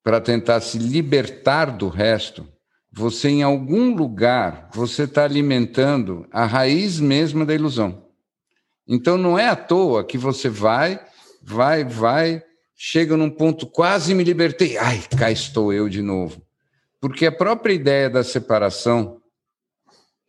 [0.00, 2.46] para tentar se libertar do resto,
[2.92, 8.11] você em algum lugar você está alimentando a raiz mesma da ilusão.
[8.86, 11.04] Então não é à toa que você vai,
[11.42, 12.42] vai, vai,
[12.74, 16.44] chega num ponto quase me libertei, ai, cá estou eu de novo.
[17.00, 19.20] Porque a própria ideia da separação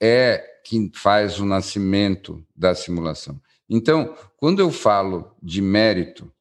[0.01, 3.39] é que faz o nascimento da simulação.
[3.69, 6.31] Então, quando eu falo de mérito,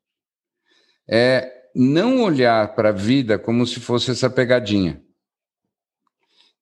[1.09, 5.03] é não olhar para a vida como se fosse essa pegadinha.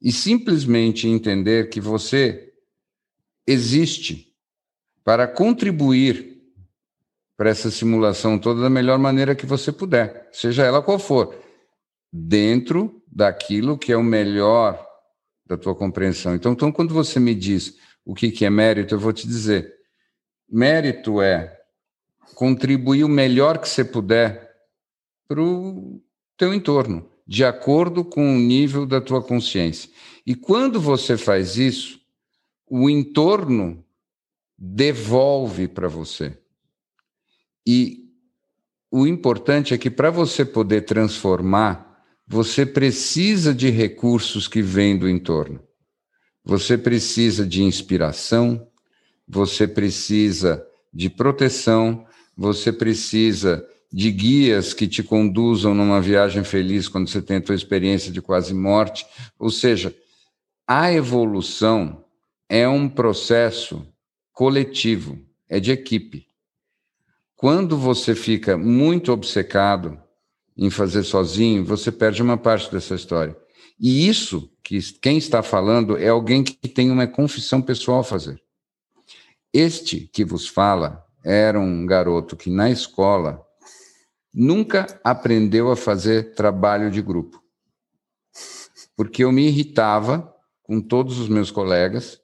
[0.01, 2.53] E simplesmente entender que você
[3.47, 4.30] existe
[5.05, 6.41] para contribuir
[7.37, 11.35] para essa simulação toda da melhor maneira que você puder, seja ela qual for,
[12.13, 14.87] dentro daquilo que é o melhor
[15.47, 16.35] da tua compreensão.
[16.35, 19.75] Então, então quando você me diz o que, que é mérito, eu vou te dizer:
[20.49, 21.59] mérito é
[22.35, 24.51] contribuir o melhor que você puder
[25.27, 26.01] para o
[26.37, 29.91] teu entorno, de acordo com o nível da tua consciência.
[30.27, 32.01] E quando você faz isso,
[32.69, 33.85] o entorno
[34.61, 36.39] devolve para você.
[37.67, 38.11] E
[38.91, 45.09] o importante é que para você poder transformar, você precisa de recursos que vêm do
[45.09, 45.63] entorno.
[46.45, 48.69] Você precisa de inspiração,
[49.27, 52.05] você precisa de proteção,
[52.37, 57.55] você precisa de guias que te conduzam numa viagem feliz quando você tem a tua
[57.55, 59.07] experiência de quase morte.
[59.39, 59.95] Ou seja,
[60.67, 62.05] a evolução
[62.49, 63.87] é um processo
[64.41, 65.19] coletivo,
[65.51, 66.27] é de equipe.
[67.37, 70.03] Quando você fica muito obcecado
[70.57, 73.37] em fazer sozinho, você perde uma parte dessa história.
[73.79, 78.43] E isso que quem está falando é alguém que tem uma confissão pessoal a fazer.
[79.53, 83.47] Este que vos fala era um garoto que na escola
[84.33, 87.43] nunca aprendeu a fazer trabalho de grupo.
[88.97, 92.19] Porque eu me irritava com todos os meus colegas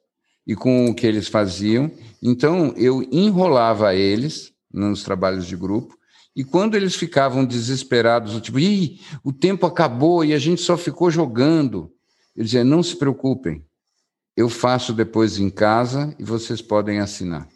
[0.47, 1.91] e com o que eles faziam.
[2.23, 5.97] Então, eu enrolava eles nos trabalhos de grupo,
[6.35, 11.09] e quando eles ficavam desesperados, tipo, Ih, o tempo acabou e a gente só ficou
[11.09, 11.91] jogando,
[12.35, 13.65] eu dizia: não se preocupem,
[14.35, 17.47] eu faço depois em casa e vocês podem assinar.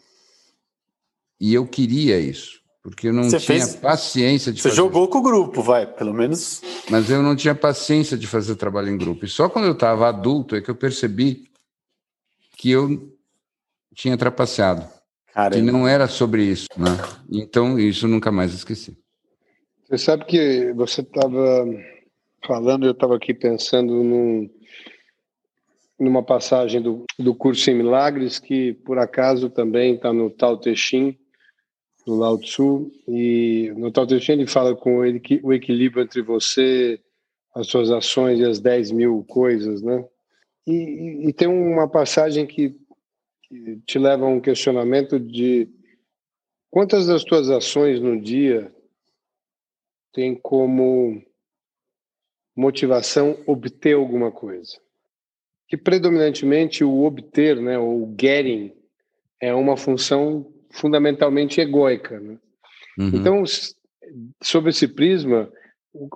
[1.40, 3.76] E eu queria isso, porque eu não Você tinha fez...
[3.76, 4.76] paciência de Você fazer...
[4.76, 6.60] jogou com o grupo, vai, pelo menos.
[6.90, 9.24] Mas eu não tinha paciência de fazer trabalho em grupo.
[9.24, 11.51] E só quando eu estava adulto é que eu percebi
[12.62, 13.12] que eu
[13.92, 14.88] tinha trapaceado.
[15.34, 15.56] Caramba.
[15.56, 16.90] Que não era sobre isso, né?
[17.28, 18.96] Então, isso nunca mais esqueci.
[19.88, 21.66] Você sabe que você estava
[22.46, 24.48] falando, eu estava aqui pensando num,
[25.98, 30.76] numa passagem do, do curso em Milagres, que por acaso também está no Tao Te
[30.76, 31.18] Ching,
[32.06, 36.04] do Lao Tzu, e no Tao Te Ching ele fala com ele que o equilíbrio
[36.04, 37.00] entre você,
[37.56, 40.04] as suas ações e as 10 mil coisas, né?
[40.66, 42.76] E, e, tem uma passagem que,
[43.42, 45.68] que, te leva a um questionamento de
[46.70, 48.72] quantas das tuas ações no dia
[50.12, 51.22] tem como
[52.56, 54.80] motivação obter alguma coisa?
[55.66, 58.72] Que predominantemente o obter, né, ou o getting,
[59.40, 62.20] é uma função fundamentalmente egóica.
[62.20, 62.38] Né?
[62.98, 63.08] Uhum.
[63.08, 63.42] Então,
[64.42, 65.50] sob esse prisma,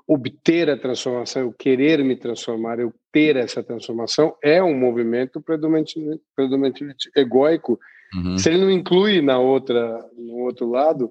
[0.06, 6.22] obter a transformação, eu querer me transformar, eu ter essa transformação, é um movimento predominantemente,
[6.34, 7.78] predominantemente egóico.
[8.14, 8.38] Uhum.
[8.38, 11.10] Se ele não inclui na outra, no outro lado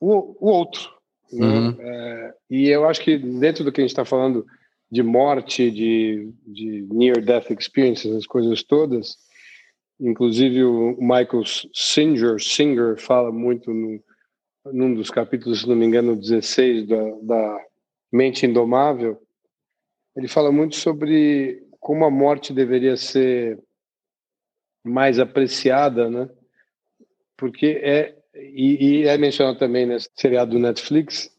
[0.00, 0.90] o, o outro.
[1.32, 1.46] Né?
[1.46, 1.76] Uhum.
[1.78, 4.46] É, e eu acho que dentro do que a gente está falando
[4.90, 9.16] de morte, de, de near-death experiences, as coisas todas,
[10.00, 14.02] inclusive o Michael Singer, Singer fala muito no,
[14.66, 17.66] num dos capítulos, se não me engano, 16 da, da
[18.12, 19.20] Mente Indomável,
[20.16, 23.58] ele fala muito sobre como a morte deveria ser
[24.84, 26.28] mais apreciada, né?
[27.36, 31.30] Porque é e, e é mencionado também nesse seriado do Netflix,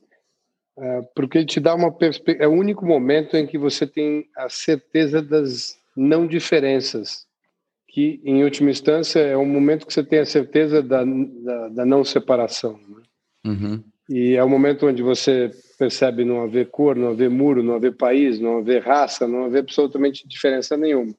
[0.77, 2.45] é, porque te dá uma perspectiva.
[2.45, 7.27] É o único momento em que você tem a certeza das não diferenças,
[7.87, 11.85] que em última instância é o momento que você tem a certeza da, da, da
[11.85, 12.79] não separação.
[12.87, 13.02] Né?
[13.45, 13.83] Uhum.
[14.09, 17.95] E é o momento onde você percebe não haver cor, não haver muro, não haver
[17.95, 21.13] país, não haver raça, não haver absolutamente diferença nenhuma.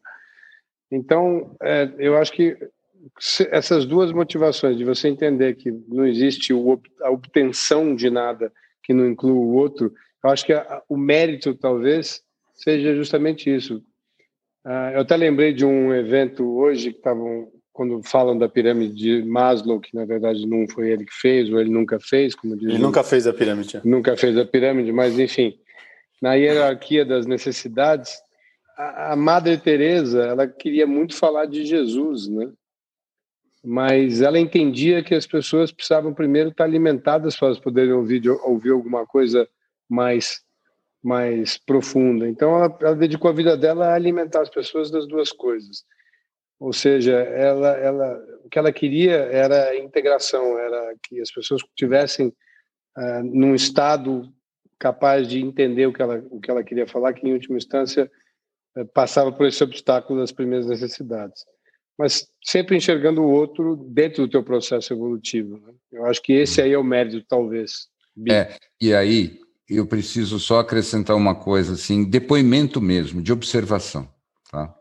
[0.91, 2.57] Então, é, eu acho que
[3.51, 6.53] essas duas motivações de você entender que não existe
[7.03, 8.53] a obtenção de nada
[8.83, 12.23] que não inclui o outro, eu acho que a, o mérito talvez
[12.55, 13.83] seja justamente isso.
[14.65, 19.23] Uh, eu até lembrei de um evento hoje que estavam quando falam da pirâmide de
[19.25, 22.69] Maslow, que na verdade não foi ele que fez, ou ele nunca fez, como diz.
[22.69, 23.81] Ele nunca fez a pirâmide.
[23.85, 25.59] Nunca fez a pirâmide, mas enfim,
[26.23, 28.13] na hierarquia das necessidades,
[28.79, 32.53] a, a Madre Teresa, ela queria muito falar de Jesus, né?
[33.65, 38.71] Mas ela entendia que as pessoas precisavam primeiro estar alimentadas para elas poderem ouvir, ouvir
[38.71, 39.49] alguma coisa
[39.89, 40.43] mais
[41.03, 42.27] mais profunda.
[42.27, 45.85] Então ela, ela dedicou a vida dela a alimentar as pessoas das duas coisas
[46.59, 51.63] ou seja, ela, ela, o que ela queria era a integração, era que as pessoas
[51.77, 52.29] tivessem
[52.97, 54.33] uh, num estado
[54.79, 58.11] capaz de entender o que ela, o que ela queria falar, que em última instância
[58.77, 61.45] uh, passava por esse obstáculo das primeiras necessidades.
[61.99, 65.59] Mas sempre enxergando o outro dentro do teu processo evolutivo.
[65.59, 65.75] Né?
[65.93, 67.89] Eu acho que esse aí é o mérito, talvez.
[68.29, 69.39] É, e aí
[69.69, 74.09] eu preciso só acrescentar uma coisa, assim, depoimento mesmo, de observação,
[74.51, 74.75] tá?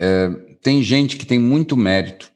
[0.00, 0.28] É,
[0.66, 2.28] tem gente que tem muito mérito,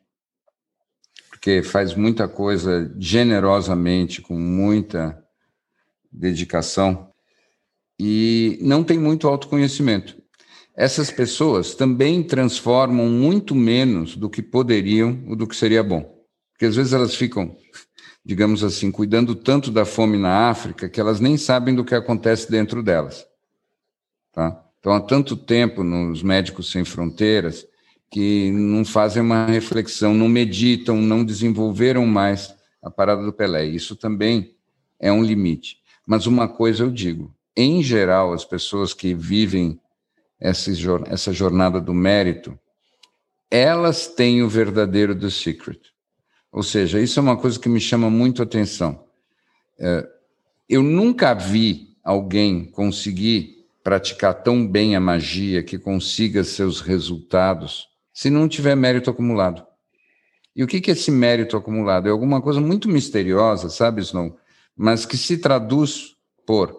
[1.31, 5.21] porque faz muita coisa generosamente, com muita
[6.13, 7.11] dedicação,
[7.99, 10.17] e não tem muito autoconhecimento.
[10.77, 16.25] Essas pessoas também transformam muito menos do que poderiam ou do que seria bom.
[16.53, 17.57] Porque às vezes elas ficam,
[18.25, 22.49] digamos assim, cuidando tanto da fome na África que elas nem sabem do que acontece
[22.49, 23.27] dentro delas.
[24.33, 24.65] Tá?
[24.79, 27.69] Então, há tanto tempo nos Médicos Sem Fronteiras
[28.11, 32.53] que não fazem uma reflexão, não meditam, não desenvolveram mais
[32.83, 33.65] a parada do Pelé.
[33.67, 34.57] Isso também
[34.99, 35.79] é um limite.
[36.07, 39.81] Mas uma coisa eu digo: em geral, as pessoas que vivem
[40.41, 42.59] essa jornada do mérito,
[43.51, 45.81] elas têm o verdadeiro The Secret.
[46.51, 49.05] Ou seja, isso é uma coisa que me chama muito a atenção.
[49.79, 50.09] É,
[50.69, 58.31] eu nunca vi alguém conseguir praticar tão bem a magia que consiga seus resultados se
[58.31, 59.67] não tiver mérito acumulado.
[60.55, 62.09] E o que, é esse mérito acumulado?
[62.09, 64.37] É alguma coisa muito misteriosa, sabe, Snow?
[64.77, 66.77] Mas que se traduz por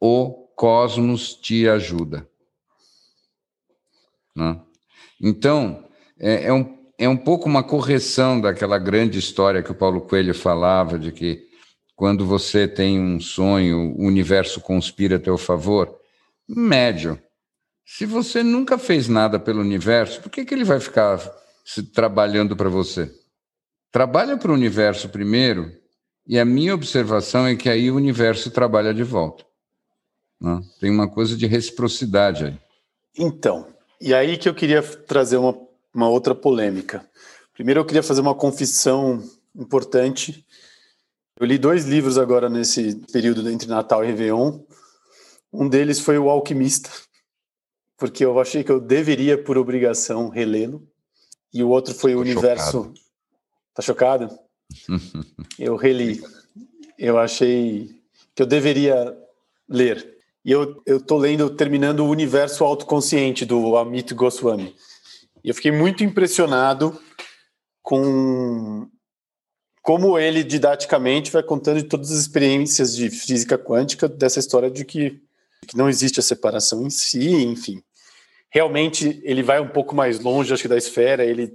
[0.00, 2.28] o cosmos te ajuda.
[4.34, 4.60] Né?
[5.20, 5.84] Então,
[6.18, 10.34] é, é, um, é um pouco uma correção daquela grande história que o Paulo Coelho
[10.34, 11.48] falava de que
[11.96, 15.98] quando você tem um sonho, o universo conspira a teu favor
[16.48, 17.20] médio.
[17.92, 21.18] Se você nunca fez nada pelo universo, por que, que ele vai ficar
[21.64, 23.12] se trabalhando para você?
[23.90, 25.72] Trabalha para o universo primeiro,
[26.24, 29.44] e a minha observação é que aí o universo trabalha de volta.
[30.40, 30.62] Né?
[30.78, 32.58] Tem uma coisa de reciprocidade aí.
[33.18, 33.66] Então,
[34.00, 35.58] e aí que eu queria trazer uma,
[35.92, 37.04] uma outra polêmica.
[37.52, 39.20] Primeiro, eu queria fazer uma confissão
[39.54, 40.46] importante.
[41.38, 44.60] Eu li dois livros agora nesse período entre Natal e Réveillon.
[45.52, 46.88] Um deles foi O Alquimista,
[48.00, 50.88] porque eu achei que eu deveria, por obrigação, relê-lo.
[51.52, 52.72] E o outro foi Tô o Universo.
[52.72, 52.94] Chocado.
[53.74, 54.38] Tá chocado?
[55.58, 56.22] eu reli.
[56.98, 57.90] Eu achei
[58.34, 59.14] que eu deveria
[59.68, 60.16] ler.
[60.42, 64.74] E eu, eu tô lendo, terminando o Universo Autoconsciente, do Amit Goswami.
[65.44, 66.98] E eu fiquei muito impressionado
[67.82, 68.88] com
[69.82, 74.86] como ele didaticamente vai contando de todas as experiências de física quântica dessa história de
[74.86, 75.20] que,
[75.66, 77.82] que não existe a separação em si, enfim.
[78.50, 81.54] Realmente ele vai um pouco mais longe, acho que da esfera, ele,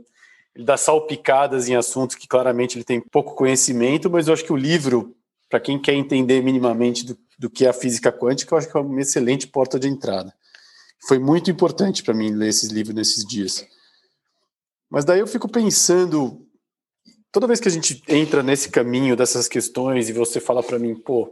[0.56, 4.54] ele dá salpicadas em assuntos que claramente ele tem pouco conhecimento, mas eu acho que
[4.54, 5.16] o livro,
[5.50, 8.78] para quem quer entender minimamente do, do que é a física quântica, eu acho que
[8.78, 10.34] é uma excelente porta de entrada.
[11.08, 13.66] Foi muito importante para mim ler esses livros nesses dias.
[14.90, 16.42] Mas daí eu fico pensando
[17.32, 20.96] toda vez que a gente entra nesse caminho dessas questões e você fala para mim,
[20.96, 21.30] pô,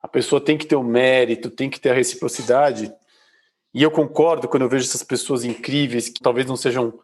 [0.00, 2.92] a pessoa tem que ter o mérito, tem que ter a reciprocidade,
[3.74, 6.96] e eu concordo quando eu vejo essas pessoas incríveis, que talvez não sejam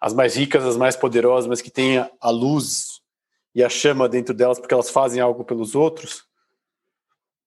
[0.00, 3.00] as mais ricas, as mais poderosas, mas que têm a luz
[3.52, 6.24] e a chama dentro delas porque elas fazem algo pelos outros.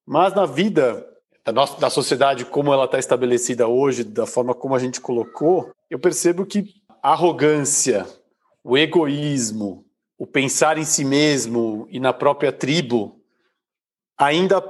[0.06, 1.08] Mas na vida
[1.46, 5.72] da, nossa, da sociedade, como ela está estabelecida hoje, da forma como a gente colocou,
[5.90, 8.06] eu percebo que a arrogância,
[8.62, 9.86] o egoísmo,
[10.18, 13.22] o pensar em si mesmo e na própria tribo
[14.18, 14.62] ainda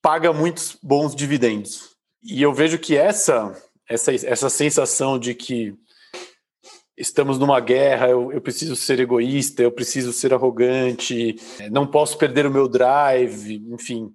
[0.00, 1.93] paga muitos bons dividendos.
[2.24, 3.54] E eu vejo que essa
[3.88, 5.74] essa, essa sensação de que
[6.96, 11.36] estamos numa guerra, eu, eu preciso ser egoísta, eu preciso ser arrogante,
[11.70, 14.12] não posso perder o meu drive, enfim,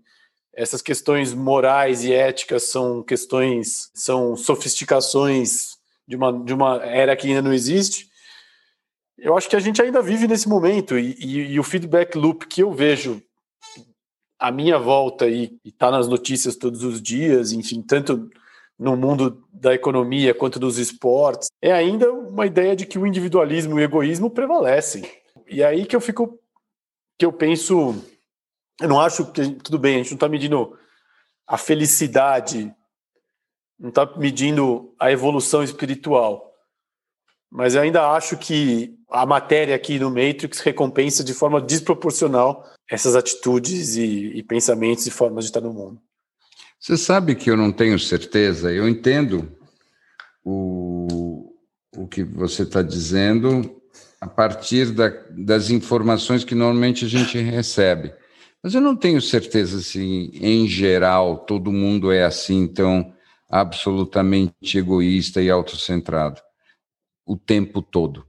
[0.54, 7.28] essas questões morais e éticas são questões, são sofisticações de uma, de uma era que
[7.28, 8.08] ainda não existe,
[9.18, 12.48] eu acho que a gente ainda vive nesse momento e, e, e o feedback loop
[12.48, 13.22] que eu vejo
[14.40, 18.30] à minha volta e está nas notícias todos os dias, enfim, tanto
[18.80, 23.78] no mundo da economia quanto dos esportes, é ainda uma ideia de que o individualismo
[23.78, 25.04] e o egoísmo prevalecem.
[25.50, 26.40] E é aí que eu fico,
[27.18, 27.94] que eu penso,
[28.80, 30.78] eu não acho que tudo bem, a gente não está medindo
[31.46, 32.74] a felicidade,
[33.78, 36.54] não está medindo a evolução espiritual,
[37.52, 43.16] mas eu ainda acho que a matéria aqui no Matrix recompensa de forma desproporcional essas
[43.16, 46.02] atitudes e, e pensamentos e formas de estar no mundo.
[46.80, 49.52] Você sabe que eu não tenho certeza, eu entendo
[50.44, 51.54] o,
[51.96, 53.80] o que você está dizendo
[54.20, 58.14] a partir da, das informações que normalmente a gente recebe.
[58.62, 63.14] Mas eu não tenho certeza se, em geral, todo mundo é assim, tão
[63.50, 66.42] absolutamente egoísta e autocentrado
[67.26, 68.26] o tempo todo.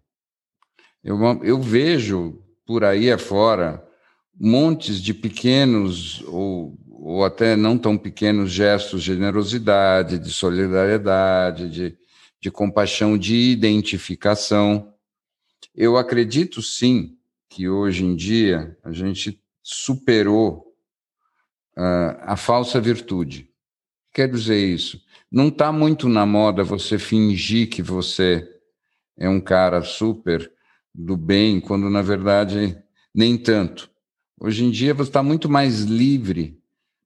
[1.03, 3.83] Eu, eu vejo por aí afora
[4.41, 11.99] montes de pequenos ou, ou até não tão pequenos gestos de generosidade, de solidariedade, de,
[12.41, 14.95] de compaixão, de identificação.
[15.74, 17.18] Eu acredito sim
[17.51, 20.74] que hoje em dia a gente superou
[21.76, 23.51] uh, a falsa virtude.
[24.11, 25.03] Quer dizer isso?
[25.30, 28.49] Não está muito na moda você fingir que você
[29.18, 30.51] é um cara super
[30.95, 32.76] do bem, quando na verdade
[33.14, 33.91] nem tanto.
[34.43, 36.59] Hoje em dia você está muito mais livre,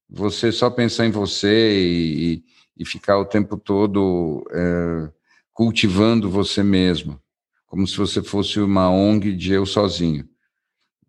[0.09, 2.45] você só pensar em você e,
[2.79, 5.11] e ficar o tempo todo é,
[5.53, 7.21] cultivando você mesmo,
[7.67, 10.29] como se você fosse uma ONG de eu sozinho.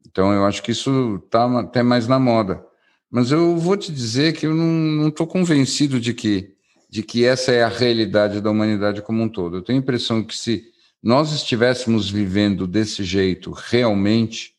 [0.08, 2.66] Então eu acho que isso está até mais na moda.
[3.12, 6.56] Mas eu vou te dizer que eu não estou convencido de que,
[6.90, 9.58] de que essa é a realidade da humanidade como um todo.
[9.58, 10.64] Eu tenho a impressão que se
[11.04, 14.55] nós estivéssemos vivendo desse jeito realmente,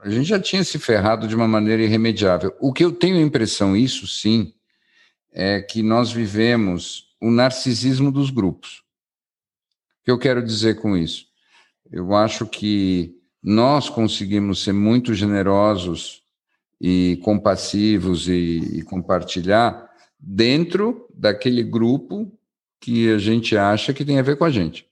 [0.00, 2.54] a gente já tinha se ferrado de uma maneira irremediável.
[2.60, 4.54] O que eu tenho impressão, isso sim,
[5.32, 8.82] é que nós vivemos o narcisismo dos grupos.
[10.00, 11.26] O que eu quero dizer com isso?
[11.90, 16.22] Eu acho que nós conseguimos ser muito generosos
[16.80, 19.88] e compassivos e, e compartilhar
[20.18, 22.32] dentro daquele grupo
[22.80, 24.86] que a gente acha que tem a ver com a gente.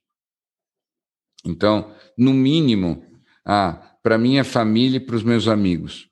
[1.45, 3.05] Então, no mínimo,
[3.45, 6.11] ah, para minha família e para os meus amigos,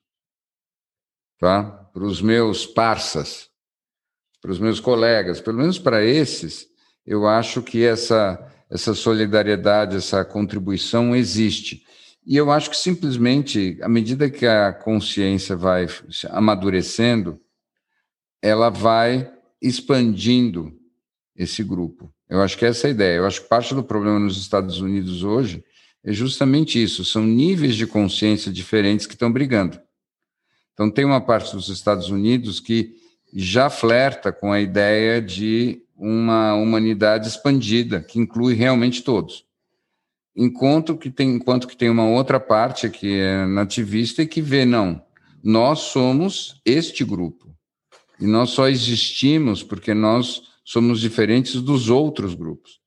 [1.38, 1.62] tá?
[1.93, 3.51] Para os meus parças,
[4.40, 6.66] para os meus colegas, pelo menos para esses,
[7.07, 11.84] eu acho que essa essa solidariedade, essa contribuição existe.
[12.26, 15.86] E eu acho que simplesmente, à medida que a consciência vai
[16.30, 17.38] amadurecendo,
[18.40, 19.30] ela vai
[19.61, 20.72] expandindo
[21.36, 22.11] esse grupo.
[22.30, 23.16] Eu acho que essa é a ideia.
[23.18, 25.62] Eu acho que parte do problema nos Estados Unidos hoje
[26.05, 29.80] é justamente isso: são níveis de consciência diferentes que estão brigando.
[30.72, 32.94] Então, tem uma parte dos Estados Unidos que
[33.32, 39.44] já flerta com a ideia de uma humanidade expandida, que inclui realmente todos.
[40.34, 44.64] Enquanto que tem, enquanto que tem uma outra parte que é nativista e que vê,
[44.64, 45.03] não,
[45.44, 47.55] nós somos este grupo.
[48.18, 52.82] E nós só existimos porque nós somos diferentes dos outros grupos.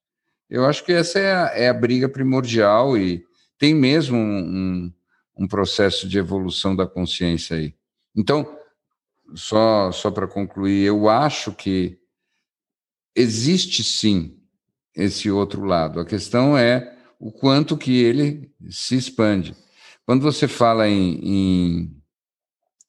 [0.55, 3.25] Eu acho que essa é a, é a briga primordial e,
[3.57, 4.89] tem mesmo um,
[5.37, 7.73] um processo de evolução da consciência aí.
[8.15, 8.57] Então,
[9.33, 11.97] só, só para concluir, eu acho que
[13.13, 14.39] existe sim
[14.95, 15.99] esse outro lado.
[15.99, 19.53] A questão é o quanto que ele se expande.
[20.05, 22.01] Quando você fala em, em,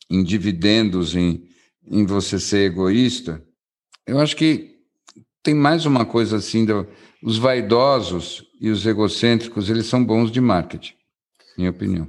[0.08, 1.48] em dividendos, em,
[1.84, 3.42] em você ser egoísta,
[4.06, 4.76] eu acho que
[5.42, 6.86] tem mais uma coisa assim, do,
[7.26, 10.94] os vaidosos e os egocêntricos, eles são bons de marketing,
[11.58, 12.06] minha opinião.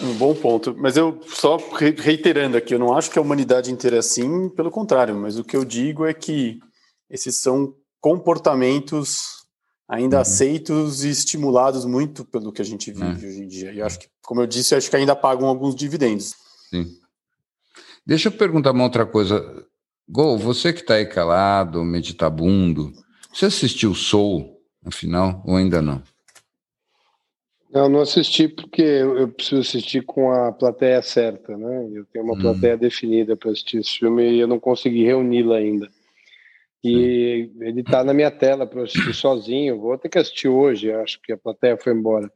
[0.00, 0.74] Um bom ponto.
[0.76, 4.72] Mas eu só reiterando aqui, eu não acho que a humanidade inteira é assim, pelo
[4.72, 6.58] contrário, mas o que eu digo é que
[7.08, 9.46] esses são comportamentos
[9.88, 10.22] ainda uhum.
[10.22, 13.28] aceitos e estimulados muito pelo que a gente vive é.
[13.28, 13.72] hoje em dia.
[13.72, 16.34] E acho que, como eu disse, acho que ainda pagam alguns dividendos.
[16.70, 16.86] Sim.
[18.04, 19.64] Deixa eu perguntar uma outra coisa.
[20.08, 22.92] Gol, você que está aí calado, meditabundo,
[23.36, 26.02] você assistiu Soul, afinal, ou ainda não?
[27.70, 31.86] Não, não assisti porque eu preciso assistir com a plateia certa, né?
[31.92, 32.40] Eu tenho uma hum.
[32.40, 35.86] plateia definida para assistir esse filme e eu não consegui reuni-la ainda.
[36.82, 39.78] E ele está na minha tela para assistir sozinho.
[39.78, 42.32] Vou ter que assistir hoje, acho que a plateia foi embora.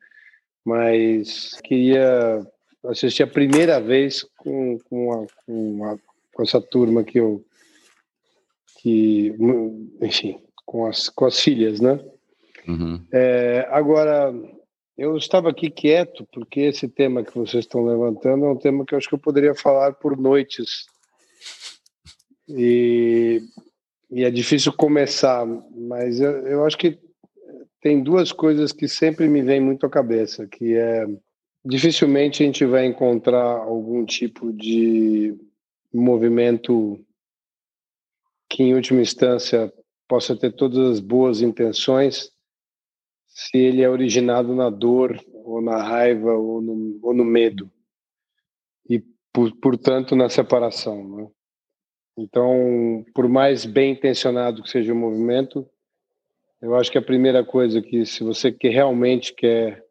[0.63, 2.47] Mas queria
[2.85, 5.99] assistir a primeira vez com, com, a, com, a,
[6.35, 7.43] com essa turma que eu.
[8.83, 9.35] Que,
[10.03, 10.39] enfim,
[10.71, 11.99] com as, com as filhas, né?
[12.69, 13.05] Uhum.
[13.13, 14.33] É, agora,
[14.97, 18.95] eu estava aqui quieto porque esse tema que vocês estão levantando é um tema que
[18.95, 20.87] eu acho que eu poderia falar por noites.
[22.49, 23.43] E,
[24.13, 27.01] e é difícil começar, mas eu, eu acho que
[27.81, 31.05] tem duas coisas que sempre me vêm muito à cabeça, que é
[31.65, 35.37] dificilmente a gente vai encontrar algum tipo de
[35.93, 37.05] movimento
[38.49, 39.73] que em última instância
[40.11, 42.33] possa ter todas as boas intenções
[43.29, 47.71] se ele é originado na dor, ou na raiva, ou no, ou no medo.
[48.89, 48.99] E,
[49.33, 51.17] por, portanto, na separação.
[51.17, 51.29] Né?
[52.19, 55.65] Então, por mais bem intencionado que seja o movimento,
[56.61, 59.87] eu acho que a primeira coisa que, se você que realmente quer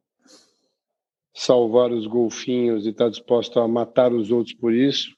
[1.34, 5.16] salvar os golfinhos e está disposto a matar os outros por isso,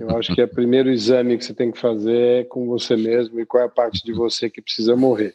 [0.00, 2.96] eu acho que é o primeiro exame que você tem que fazer é com você
[2.96, 5.34] mesmo e qual é a parte de você que precisa morrer.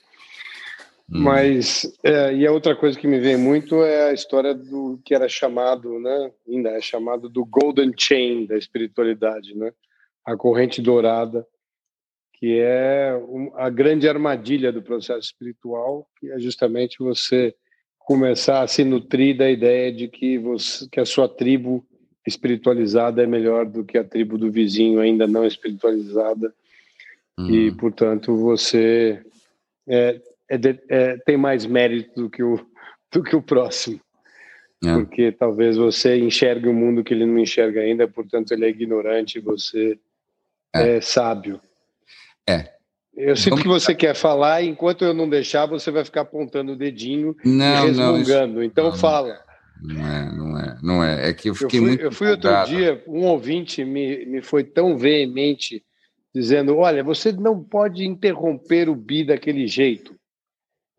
[1.11, 1.21] Hum.
[1.23, 5.13] Mas, é, e a outra coisa que me vem muito é a história do que
[5.13, 9.71] era chamado, né, ainda é chamado do Golden Chain da espiritualidade, né?
[10.23, 11.45] A corrente dourada,
[12.34, 13.19] que é
[13.55, 17.55] a grande armadilha do processo espiritual, que é justamente você
[17.97, 21.86] começar a se nutrir da ideia de que, você, que a sua tribo
[22.30, 26.53] espiritualizada é melhor do que a tribo do vizinho ainda não espiritualizada.
[27.38, 27.75] E, hum.
[27.75, 29.21] portanto, você
[29.88, 32.59] é, é de, é, tem mais mérito do que o,
[33.11, 33.99] do que o próximo.
[34.84, 34.93] É.
[34.93, 38.69] Porque talvez você enxergue o um mundo que ele não enxerga ainda, portanto ele é
[38.69, 39.99] ignorante você
[40.73, 41.59] é, é sábio.
[42.47, 42.73] É.
[43.15, 43.63] Eu sinto Vamos...
[43.63, 47.84] que você quer falar, enquanto eu não deixar, você vai ficar apontando o dedinho não,
[47.84, 48.53] e resmungando.
[48.53, 48.71] Não, isso...
[48.71, 49.38] Então não, fala.
[49.82, 51.30] Não é, não é, não é.
[51.30, 52.03] É que eu fiquei eu fui, muito.
[52.03, 55.84] Eu fui outro dia, um ouvinte me, me foi tão veemente
[56.34, 60.15] dizendo: olha, você não pode interromper o bi daquele jeito.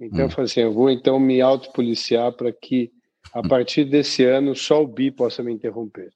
[0.00, 0.22] Então hum.
[0.22, 2.90] eu falei assim, eu vou então me autopoliciar para que
[3.32, 6.10] a partir desse ano só o Bi possa me interromper.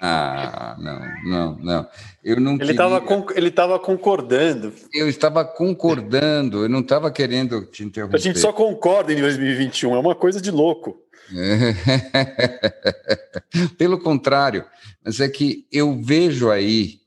[0.00, 1.88] Ah, não, não, não.
[2.22, 3.02] Eu não ele estava
[3.34, 4.72] ele estava concordando.
[4.92, 8.16] Eu estava concordando, eu não estava querendo te interromper.
[8.16, 11.00] A gente só concorda em 2021, é uma coisa de louco.
[13.78, 14.64] Pelo contrário,
[15.04, 17.00] mas é que eu vejo aí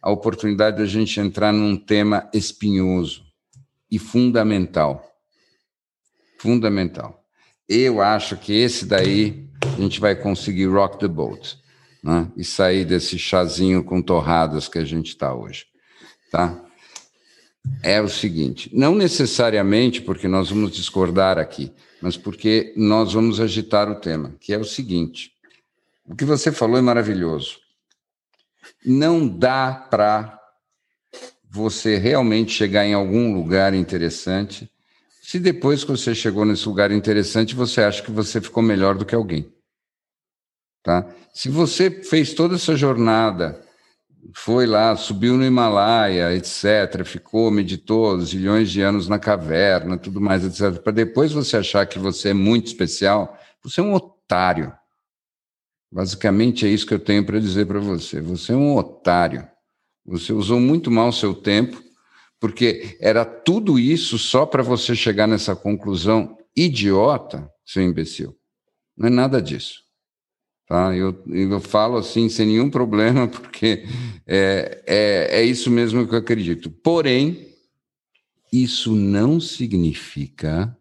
[0.00, 3.22] a oportunidade da gente entrar num tema espinhoso
[3.90, 5.12] e fundamental
[6.42, 7.24] fundamental.
[7.68, 9.48] Eu acho que esse daí
[9.78, 11.56] a gente vai conseguir rock the boat
[12.02, 12.28] né?
[12.36, 15.66] e sair desse chazinho com torradas que a gente está hoje.
[16.32, 16.60] Tá?
[17.80, 23.88] É o seguinte: não necessariamente porque nós vamos discordar aqui, mas porque nós vamos agitar
[23.88, 25.32] o tema, que é o seguinte:
[26.04, 27.58] o que você falou é maravilhoso.
[28.84, 30.38] Não dá para
[31.48, 34.68] você realmente chegar em algum lugar interessante
[35.22, 39.06] se depois que você chegou nesse lugar interessante, você acha que você ficou melhor do
[39.06, 39.50] que alguém.
[40.82, 41.08] Tá?
[41.32, 43.64] Se você fez toda essa jornada,
[44.34, 50.44] foi lá, subiu no Himalaia, etc., ficou, meditou zilhões de anos na caverna, tudo mais,
[50.44, 54.72] etc., para depois você achar que você é muito especial, você é um otário.
[55.90, 58.20] Basicamente é isso que eu tenho para dizer para você.
[58.20, 59.46] Você é um otário.
[60.06, 61.82] Você usou muito mal o seu tempo
[62.42, 68.36] porque era tudo isso só para você chegar nessa conclusão idiota, seu imbecil.
[68.96, 69.84] Não é nada disso.
[70.72, 70.96] Tá?
[70.96, 73.84] Eu, eu falo assim sem nenhum problema, porque
[74.26, 76.70] é, é, é isso mesmo que eu acredito.
[76.70, 77.46] Porém,
[78.50, 80.74] isso não significa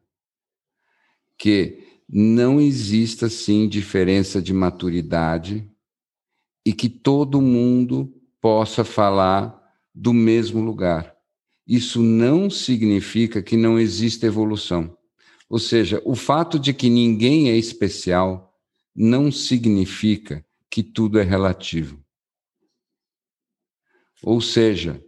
[1.38, 5.70] que não exista, sim, diferença de maturidade
[6.66, 9.62] e que todo mundo possa falar
[9.94, 11.14] do mesmo lugar.
[11.68, 14.98] Isso não significa que não exista evolução.
[15.50, 18.51] Ou seja, o fato de que ninguém é especial
[18.96, 22.04] não significa que tudo é relativo.
[24.24, 25.04] Ou seja,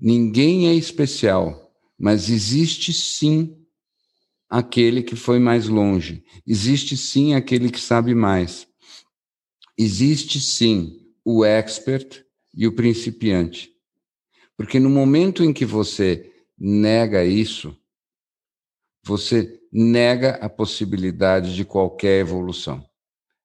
[0.00, 3.66] ninguém é especial, mas existe sim
[4.48, 8.66] aquele que foi mais longe, existe sim aquele que sabe mais,
[9.76, 13.70] existe sim o expert e o principiante.
[14.56, 17.76] Porque no momento em que você nega isso,
[19.04, 22.87] você nega a possibilidade de qualquer evolução.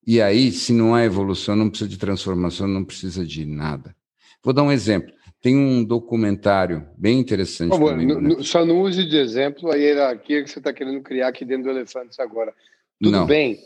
[0.05, 3.95] E aí, se não há evolução, não precisa de transformação, não precisa de nada.
[4.43, 5.13] Vou dar um exemplo.
[5.41, 7.77] Tem um documentário bem interessante.
[7.77, 8.35] Né?
[8.43, 11.69] só não use de exemplo a hierarquia que você está querendo criar aqui dentro do
[11.71, 12.53] Elefantes agora.
[13.01, 13.25] Tudo não.
[13.25, 13.59] bem,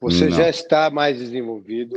[0.00, 0.36] você não.
[0.36, 1.94] já está mais desenvolvido.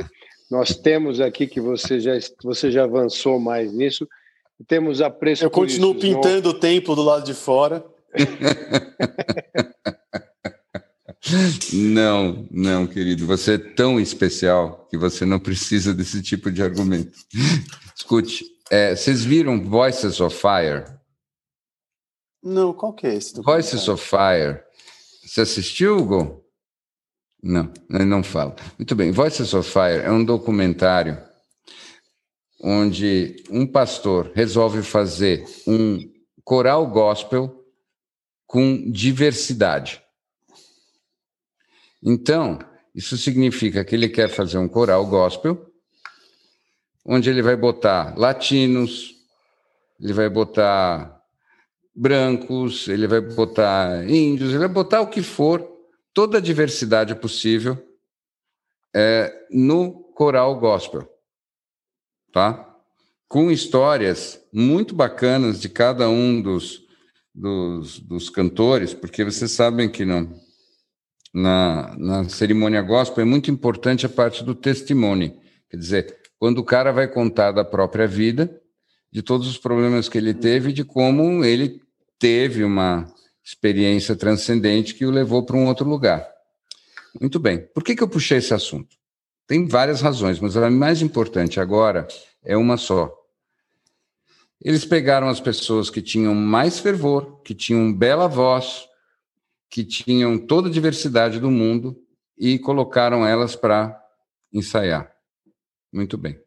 [0.50, 4.08] Nós temos aqui que você já, você já avançou mais nisso.
[4.66, 6.56] Temos apreço Eu continuo isso, pintando não...
[6.56, 7.84] o templo do lado de fora.
[11.72, 13.26] Não, não, querido.
[13.26, 17.18] Você é tão especial que você não precisa desse tipo de argumento.
[17.96, 20.84] Escute, é, vocês viram Voices of Fire?
[22.42, 23.40] Não, qual que é esse?
[23.42, 24.60] Voices of Fire.
[25.24, 26.44] Você assistiu, Hugo?
[27.42, 28.56] Não, ele não fala.
[28.78, 29.12] Muito bem.
[29.12, 31.18] Voices of Fire é um documentário
[32.60, 35.98] onde um pastor resolve fazer um
[36.42, 37.64] coral gospel
[38.46, 40.02] com diversidade.
[42.02, 42.58] Então,
[42.94, 45.66] isso significa que ele quer fazer um coral gospel,
[47.04, 49.14] onde ele vai botar latinos,
[50.00, 51.20] ele vai botar
[51.94, 55.66] brancos, ele vai botar índios, ele vai botar o que for,
[56.14, 57.76] toda a diversidade possível
[58.94, 61.08] é, no coral gospel,
[62.32, 62.64] tá?
[63.28, 66.82] Com histórias muito bacanas de cada um dos,
[67.34, 70.47] dos, dos cantores, porque vocês sabem que não
[71.38, 75.32] na, na cerimônia gospel é muito importante a parte do testemunho.
[75.70, 78.60] Quer dizer, quando o cara vai contar da própria vida,
[79.10, 81.80] de todos os problemas que ele teve, de como ele
[82.18, 83.06] teve uma
[83.44, 86.28] experiência transcendente que o levou para um outro lugar.
[87.20, 87.66] Muito bem.
[87.72, 88.96] Por que, que eu puxei esse assunto?
[89.46, 92.06] Tem várias razões, mas a mais importante agora
[92.44, 93.14] é uma só.
[94.60, 98.87] Eles pegaram as pessoas que tinham mais fervor, que tinham bela voz,
[99.70, 101.96] que tinham toda a diversidade do mundo
[102.36, 103.98] e colocaram elas para
[104.52, 105.12] ensaiar.
[105.92, 106.38] Muito bem.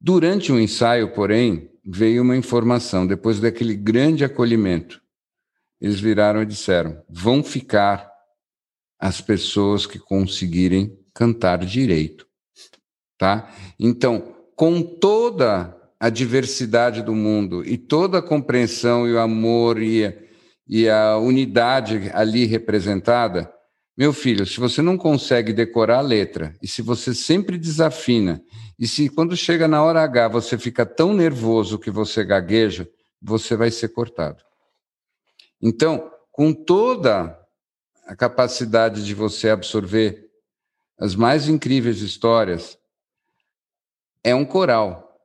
[0.00, 5.00] Durante o ensaio, porém, veio uma informação, depois daquele grande acolhimento.
[5.80, 8.10] Eles viraram e disseram: vão ficar
[8.98, 12.26] as pessoas que conseguirem cantar direito.
[13.18, 13.52] Tá?
[13.78, 20.29] Então, com toda a diversidade do mundo e toda a compreensão e o amor e
[20.72, 23.52] e a unidade ali representada,
[23.98, 28.40] meu filho, se você não consegue decorar a letra, e se você sempre desafina,
[28.78, 32.88] e se quando chega na hora H você fica tão nervoso que você gagueja,
[33.20, 34.44] você vai ser cortado.
[35.60, 37.36] Então, com toda
[38.06, 40.30] a capacidade de você absorver
[41.00, 42.78] as mais incríveis histórias,
[44.22, 45.18] é um coral.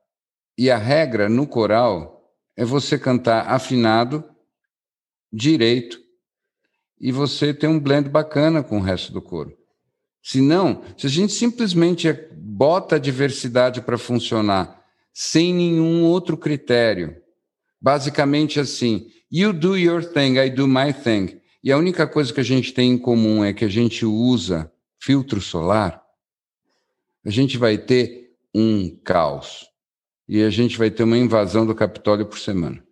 [0.58, 4.24] E a regra no coral é você cantar afinado
[5.32, 6.00] direito
[7.00, 9.56] e você tem um blend bacana com o resto do coro.
[10.22, 17.16] Se não, se a gente simplesmente bota a diversidade para funcionar sem nenhum outro critério,
[17.80, 22.40] basicamente assim, you do your thing, I do my thing, e a única coisa que
[22.40, 26.02] a gente tem em comum é que a gente usa filtro solar,
[27.24, 29.66] a gente vai ter um caos.
[30.28, 32.84] E a gente vai ter uma invasão do Capitólio por semana.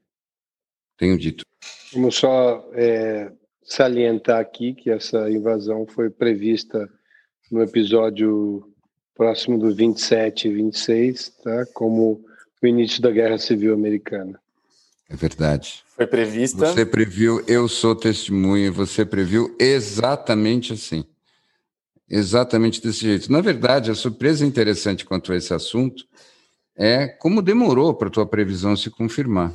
[0.97, 1.45] Tenho dito.
[1.95, 3.31] Vamos só é,
[3.63, 6.89] salientar aqui que essa invasão foi prevista
[7.51, 8.69] no episódio
[9.15, 11.65] próximo do 27 e 26, tá?
[11.73, 12.25] como
[12.61, 14.41] o início da Guerra Civil Americana.
[15.09, 15.85] É verdade.
[15.95, 16.67] Foi prevista.
[16.67, 21.05] Você previu, eu sou testemunha, você previu exatamente assim.
[22.11, 23.31] Exatamente desse jeito.
[23.31, 26.05] Na verdade, a surpresa interessante quanto a esse assunto
[26.77, 29.55] é como demorou para a tua previsão se confirmar.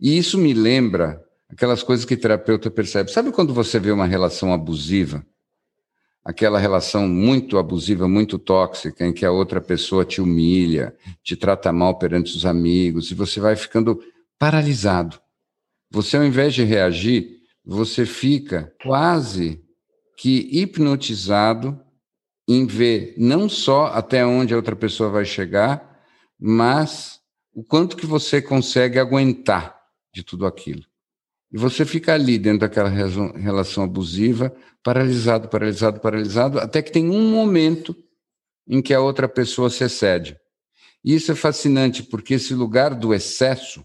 [0.00, 3.10] E isso me lembra aquelas coisas que terapeuta percebe.
[3.10, 5.24] Sabe quando você vê uma relação abusiva?
[6.24, 11.72] Aquela relação muito abusiva, muito tóxica, em que a outra pessoa te humilha, te trata
[11.72, 13.98] mal perante os amigos, e você vai ficando
[14.38, 15.18] paralisado.
[15.90, 19.62] Você, ao invés de reagir, você fica quase
[20.18, 21.80] que hipnotizado
[22.46, 26.02] em ver não só até onde a outra pessoa vai chegar,
[26.38, 27.20] mas
[27.54, 29.78] o quanto que você consegue aguentar
[30.12, 30.82] de tudo aquilo.
[31.52, 37.30] E você fica ali dentro daquela relação abusiva, paralisado, paralisado, paralisado, até que tem um
[37.30, 37.96] momento
[38.66, 40.36] em que a outra pessoa se excede.
[41.02, 43.82] E isso é fascinante, porque esse lugar do excesso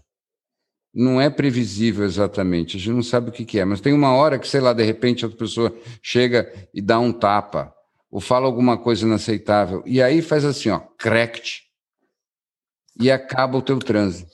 [0.94, 4.38] não é previsível exatamente, a gente não sabe o que, é, mas tem uma hora
[4.38, 7.74] que, sei lá, de repente a outra pessoa chega e dá um tapa,
[8.08, 11.62] ou fala alguma coisa inaceitável, e aí faz assim, ó, crect,
[13.00, 14.24] e acaba o teu transe.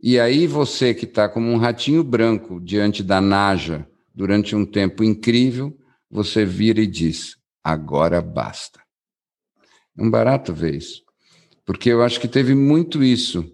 [0.00, 5.02] E aí você que está como um ratinho branco diante da Naja durante um tempo
[5.02, 5.76] incrível,
[6.10, 8.80] você vira e diz: agora basta.
[9.98, 11.02] É um barato ver isso,
[11.64, 13.50] porque eu acho que teve muito isso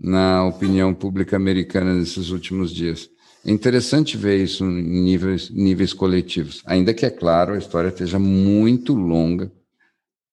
[0.00, 3.10] na opinião pública americana nesses últimos dias.
[3.44, 8.18] É interessante ver isso em níveis, níveis coletivos, ainda que, é claro, a história esteja
[8.18, 9.52] muito longa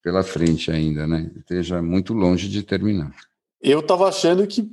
[0.01, 1.31] pela frente ainda, né?
[1.37, 3.15] Esteja muito longe de terminar.
[3.61, 4.69] Eu estava achando que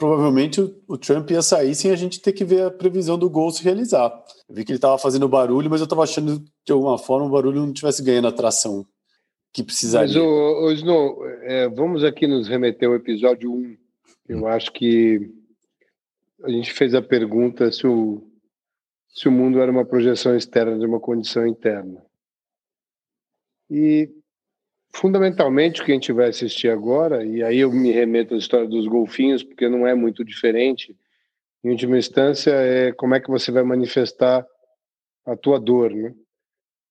[0.00, 3.28] provavelmente o, o, Trump ia sair sem a gente ter que ver a previsão do
[3.28, 4.10] gol se realizar.
[4.48, 7.26] Eu vi que ele estava fazendo barulho, mas eu estava achando que de alguma forma
[7.26, 8.86] o barulho não tivesse ganhando a atração
[9.52, 10.08] que precisaria.
[10.08, 13.76] Mas, o, o Snow, é, vamos aqui nos remeter ao episódio 1.
[14.30, 14.46] Eu hum.
[14.46, 15.30] acho que
[16.42, 18.26] a gente fez a pergunta se o,
[19.10, 22.02] se o mundo era uma projeção externa de uma condição interna.
[23.70, 24.08] E
[24.92, 28.66] Fundamentalmente, o que a gente vai assistir agora, e aí eu me remeto à história
[28.66, 30.96] dos golfinhos, porque não é muito diferente,
[31.62, 34.46] em última instância, é como é que você vai manifestar
[35.24, 36.14] a tua dor, né?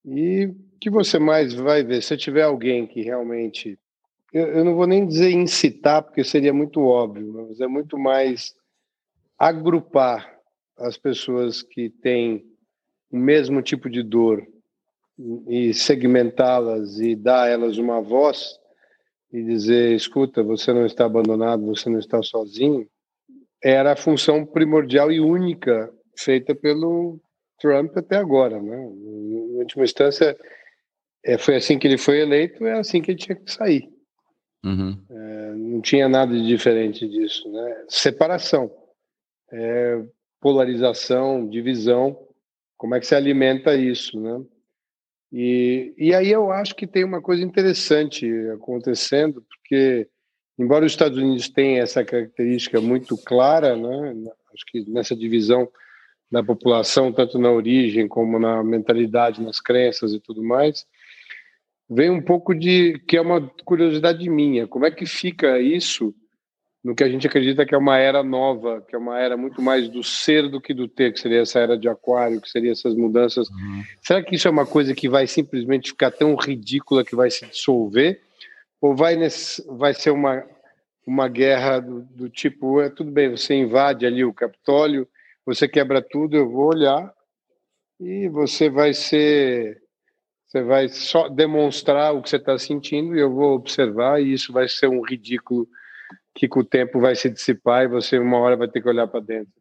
[0.05, 2.01] E o que você mais vai ver?
[2.01, 3.77] Se tiver alguém que realmente.
[4.31, 8.55] Eu, eu não vou nem dizer incitar, porque seria muito óbvio, mas é muito mais
[9.37, 10.39] agrupar
[10.77, 12.45] as pessoas que têm
[13.11, 14.47] o mesmo tipo de dor
[15.47, 18.57] e segmentá-las e dar a elas uma voz
[19.31, 22.87] e dizer, escuta, você não está abandonado, você não está sozinho,
[23.63, 27.19] era a função primordial e única feita pelo
[27.59, 28.77] Trump até agora, né?
[28.77, 30.37] Em última instância,
[31.23, 33.89] é, foi assim que ele foi eleito, é assim que ele tinha que sair.
[34.63, 34.97] Uhum.
[35.09, 37.85] É, não tinha nada de diferente disso, né?
[37.89, 38.71] Separação,
[39.51, 40.01] é,
[40.39, 42.17] polarização, divisão,
[42.77, 44.41] como é que se alimenta isso, né?
[45.31, 50.07] E, e aí eu acho que tem uma coisa interessante acontecendo, porque,
[50.57, 54.15] embora os Estados Unidos tenham essa característica muito clara, né,
[54.53, 55.69] acho que nessa divisão
[56.31, 60.85] da população, tanto na origem como na mentalidade, nas crenças e tudo mais,
[61.89, 64.67] vem um pouco de que é uma curiosidade minha.
[64.67, 66.13] Como é que fica isso
[66.83, 69.61] no que a gente acredita que é uma era nova, que é uma era muito
[69.61, 72.71] mais do ser do que do ter, que seria essa era de aquário, que seria
[72.71, 73.49] essas mudanças.
[73.49, 73.83] Uhum.
[74.01, 77.45] Será que isso é uma coisa que vai simplesmente ficar tão ridícula que vai se
[77.45, 78.21] dissolver?
[78.81, 80.45] Ou vai, nesse, vai ser uma,
[81.05, 85.05] uma guerra do, do tipo, é tudo bem, você invade ali o Capitólio,
[85.45, 87.13] você quebra tudo, eu vou olhar
[87.99, 89.81] e você vai ser
[90.47, 94.51] você vai só demonstrar o que você está sentindo e eu vou observar e isso
[94.51, 95.67] vai ser um ridículo
[96.39, 99.05] que com o tempo vai se dissipar e você uma hora vai ter que olhar
[99.07, 99.51] para dentro?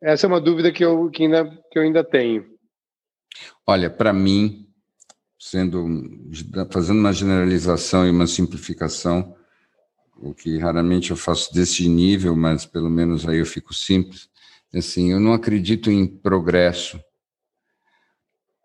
[0.00, 2.56] Essa é uma dúvida que eu, que ainda, que eu ainda tenho.
[3.66, 4.66] Olha, para mim,
[5.38, 5.86] sendo
[6.72, 9.36] fazendo uma generalização e uma simplificação,
[10.16, 14.30] o que raramente eu faço desse nível, mas pelo menos aí eu fico simples.
[14.74, 16.98] Assim, eu não acredito em progresso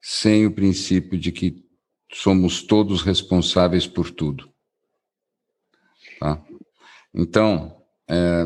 [0.02, 1.66] sem o princípio de que
[2.14, 4.50] somos todos responsáveis por tudo.
[6.18, 6.42] Tá?
[7.14, 8.46] Então, é,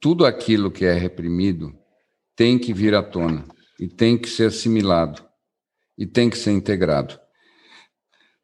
[0.00, 1.72] tudo aquilo que é reprimido
[2.36, 3.44] tem que vir à tona
[3.78, 5.24] e tem que ser assimilado
[5.96, 7.18] e tem que ser integrado.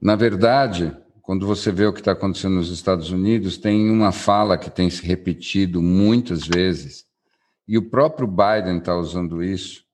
[0.00, 4.56] Na verdade, quando você vê o que está acontecendo nos Estados Unidos, tem uma fala
[4.56, 7.04] que tem se repetido muitas vezes,
[7.68, 9.84] e o próprio Biden está usando isso,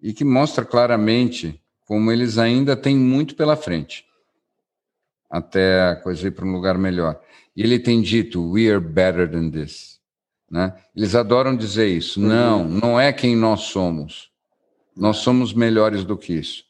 [0.00, 4.04] e que mostra claramente como eles ainda têm muito pela frente
[5.30, 7.20] até a coisa ir para um lugar melhor.
[7.58, 9.98] E ele tem dito, we are better than this.
[10.48, 10.72] Né?
[10.94, 12.20] Eles adoram dizer isso.
[12.20, 12.28] Uhum.
[12.28, 14.30] Não, não é quem nós somos.
[14.96, 16.62] Nós somos melhores do que isso.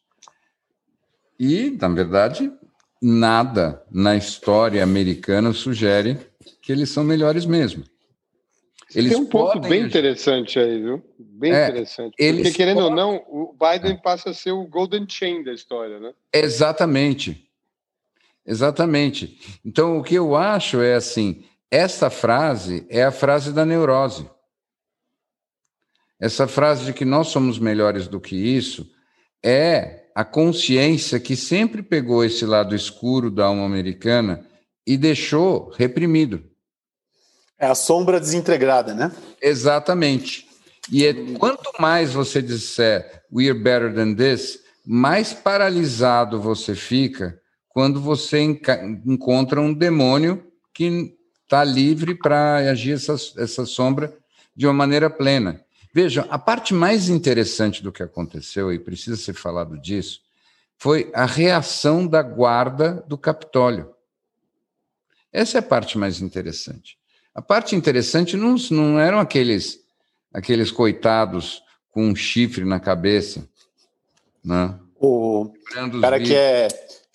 [1.39, 2.51] E, na verdade,
[3.03, 6.17] nada na história americana sugere
[6.63, 7.85] que eles são melhores mesmo.
[8.95, 11.05] Eles Tem um ponto bem interessante aí, viu?
[11.19, 12.17] Bem é, interessante.
[12.17, 12.91] Porque, querendo podem...
[12.91, 16.15] ou não, o Biden passa a ser o golden chain da história, né?
[16.33, 17.47] Exatamente.
[18.49, 19.61] Exatamente.
[19.63, 24.29] Então, o que eu acho é assim: essa frase é a frase da neurose.
[26.19, 28.91] Essa frase de que nós somos melhores do que isso
[29.45, 34.45] é a consciência que sempre pegou esse lado escuro da alma americana
[34.85, 36.43] e deixou reprimido.
[37.59, 39.13] É a sombra desintegrada, né?
[39.43, 40.49] Exatamente.
[40.91, 47.39] E é, quanto mais você disser we're better than this, mais paralisado você fica
[47.69, 54.17] quando você encontra um demônio que está livre para agir essa, essa sombra
[54.55, 55.65] de uma maneira plena.
[55.93, 60.21] Vejam, a parte mais interessante do que aconteceu, e precisa ser falado disso,
[60.77, 63.95] foi a reação da guarda do Capitólio.
[65.33, 66.99] Essa é a parte mais interessante.
[67.35, 69.81] A parte interessante não, não eram aqueles,
[70.33, 73.49] aqueles coitados com um chifre na cabeça.
[74.45, 74.79] Né?
[75.01, 75.53] O
[76.01, 76.69] cara que é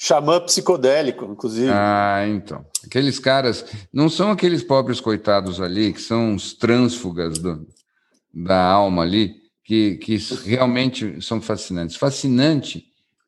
[0.03, 1.71] xamã psicodélico, inclusive.
[1.71, 2.65] Ah, então.
[2.85, 7.65] Aqueles caras não são aqueles pobres coitados ali, que são os trânsfugas do,
[8.33, 9.33] da alma ali,
[9.63, 11.95] que, que realmente são fascinantes.
[11.95, 12.83] Fascinante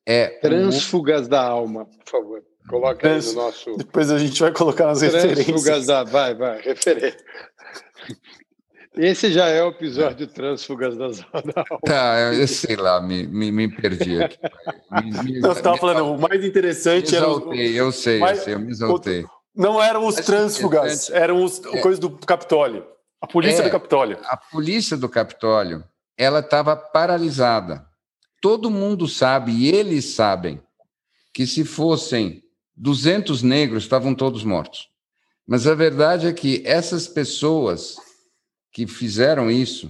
[0.06, 0.28] é.
[0.28, 1.30] Trânsfugas o...
[1.30, 2.44] da alma, por favor.
[2.68, 3.78] Coloca aí no nosso.
[3.78, 5.86] Depois a gente vai colocar nas referências.
[5.86, 6.04] Da...
[6.04, 7.24] Vai, vai, referência.
[8.98, 11.80] Esse já é o episódio Trânsfugas da Alma.
[11.86, 14.38] Tá, eu sei lá, me, me, me perdi aqui.
[14.92, 17.78] Me, me, Não, você estava falando, o mais interessante me exaltei, era.
[17.78, 19.26] eu sei, mais, eu sei, eu me exaltei.
[19.56, 22.86] Não eram os trânsfugas, eram os é, coisas do Capitólio.
[23.22, 24.18] A polícia é, do Capitólio.
[24.24, 25.84] A polícia do Capitólio,
[26.18, 27.86] ela estava paralisada.
[28.42, 30.62] Todo mundo sabe, e eles sabem,
[31.34, 32.44] que se fossem
[32.76, 34.88] 200 negros, estavam todos mortos.
[35.48, 37.98] Mas a verdade é que essas pessoas
[38.76, 39.90] que fizeram isso,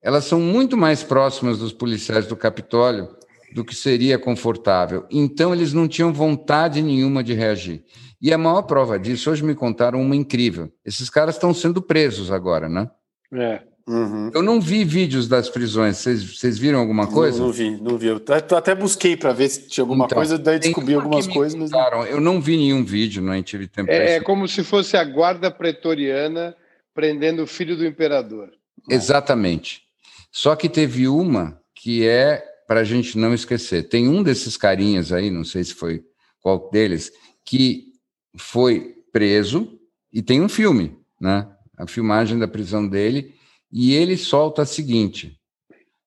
[0.00, 3.08] elas são muito mais próximas dos policiais do Capitólio
[3.52, 5.04] do que seria confortável.
[5.10, 7.82] Então, eles não tinham vontade nenhuma de reagir.
[8.22, 10.70] E a maior prova disso, hoje me contaram uma incrível.
[10.84, 12.88] Esses caras estão sendo presos agora, né?
[13.34, 13.62] É.
[13.88, 14.30] Uhum.
[14.32, 15.96] Eu não vi vídeos das prisões.
[15.96, 17.40] Vocês viram alguma coisa?
[17.40, 18.06] Não, não, vi, não vi.
[18.06, 18.22] Eu
[18.56, 21.58] até busquei para ver se tinha alguma então, coisa, daí descobri algumas coisas.
[21.58, 21.72] Mas...
[22.08, 23.90] Eu não vi nenhum vídeo, não tive tempo.
[23.90, 26.54] É, é como se fosse a guarda pretoriana
[27.00, 28.52] prendendo o filho do imperador.
[28.90, 29.84] Exatamente.
[30.30, 33.88] Só que teve uma que é para a gente não esquecer.
[33.88, 36.04] Tem um desses carinhas aí, não sei se foi
[36.42, 37.10] qual deles,
[37.42, 37.94] que
[38.36, 39.80] foi preso
[40.12, 41.50] e tem um filme, né?
[41.74, 43.34] A filmagem da prisão dele
[43.72, 45.40] e ele solta a seguinte: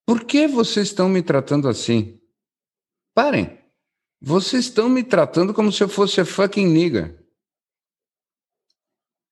[0.06, 2.20] Por que vocês estão me tratando assim?
[3.16, 3.58] Parem.
[4.22, 7.20] Vocês estão me tratando como se eu fosse a fucking nigga.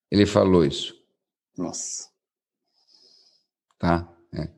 [0.09, 1.00] Ele falou isso.
[1.57, 2.09] Nossa.
[3.77, 4.07] Tá?
[4.33, 4.49] É.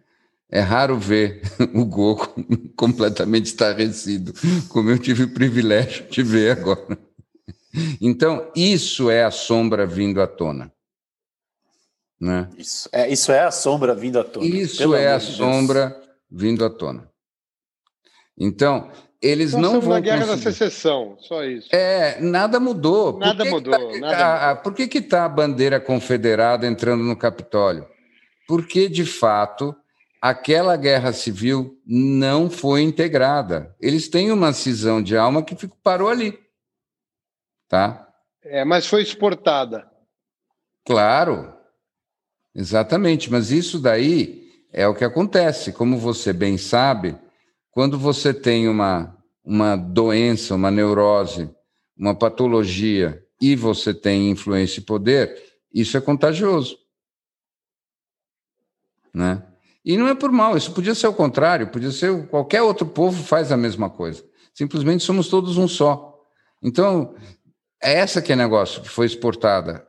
[0.49, 1.41] é raro ver
[1.73, 2.43] o Goku
[2.75, 4.33] completamente estarrecido,
[4.69, 6.97] como eu tive o privilégio de ver agora.
[7.99, 10.71] Então, isso é a sombra vindo à tona.
[12.19, 12.49] Né?
[12.57, 14.45] Isso, é, isso é a sombra vindo à tona.
[14.45, 17.11] Isso é a sombra vindo à tona.
[18.37, 18.91] Então,
[19.23, 19.93] eles Nós não vão.
[19.93, 20.43] na guerra conseguir...
[20.43, 21.73] da secessão, só isso.
[21.73, 23.17] É, nada mudou.
[23.17, 23.73] Nada mudou.
[23.73, 27.87] Que tá, nada a, por que está a bandeira confederada entrando no Capitólio?
[28.45, 29.73] Porque, de fato,
[30.21, 33.73] aquela guerra civil não foi integrada.
[33.79, 36.37] Eles têm uma cisão de alma que parou ali.
[37.69, 38.05] Tá?
[38.43, 39.89] É, mas foi exportada.
[40.85, 41.53] Claro,
[42.53, 43.31] exatamente.
[43.31, 45.71] Mas isso daí é o que acontece.
[45.71, 47.15] Como você bem sabe,
[47.73, 51.49] quando você tem uma, uma doença, uma neurose,
[51.97, 55.35] uma patologia e você tem influência e poder,
[55.73, 56.77] isso é contagioso.
[59.13, 59.43] Né?
[59.83, 63.21] E não é por mal, isso podia ser o contrário, podia ser qualquer outro povo
[63.21, 64.23] faz a mesma coisa.
[64.53, 66.13] Simplesmente somos todos um só.
[66.61, 67.15] Então,
[67.81, 69.85] é essa que é negócio que foi exportada.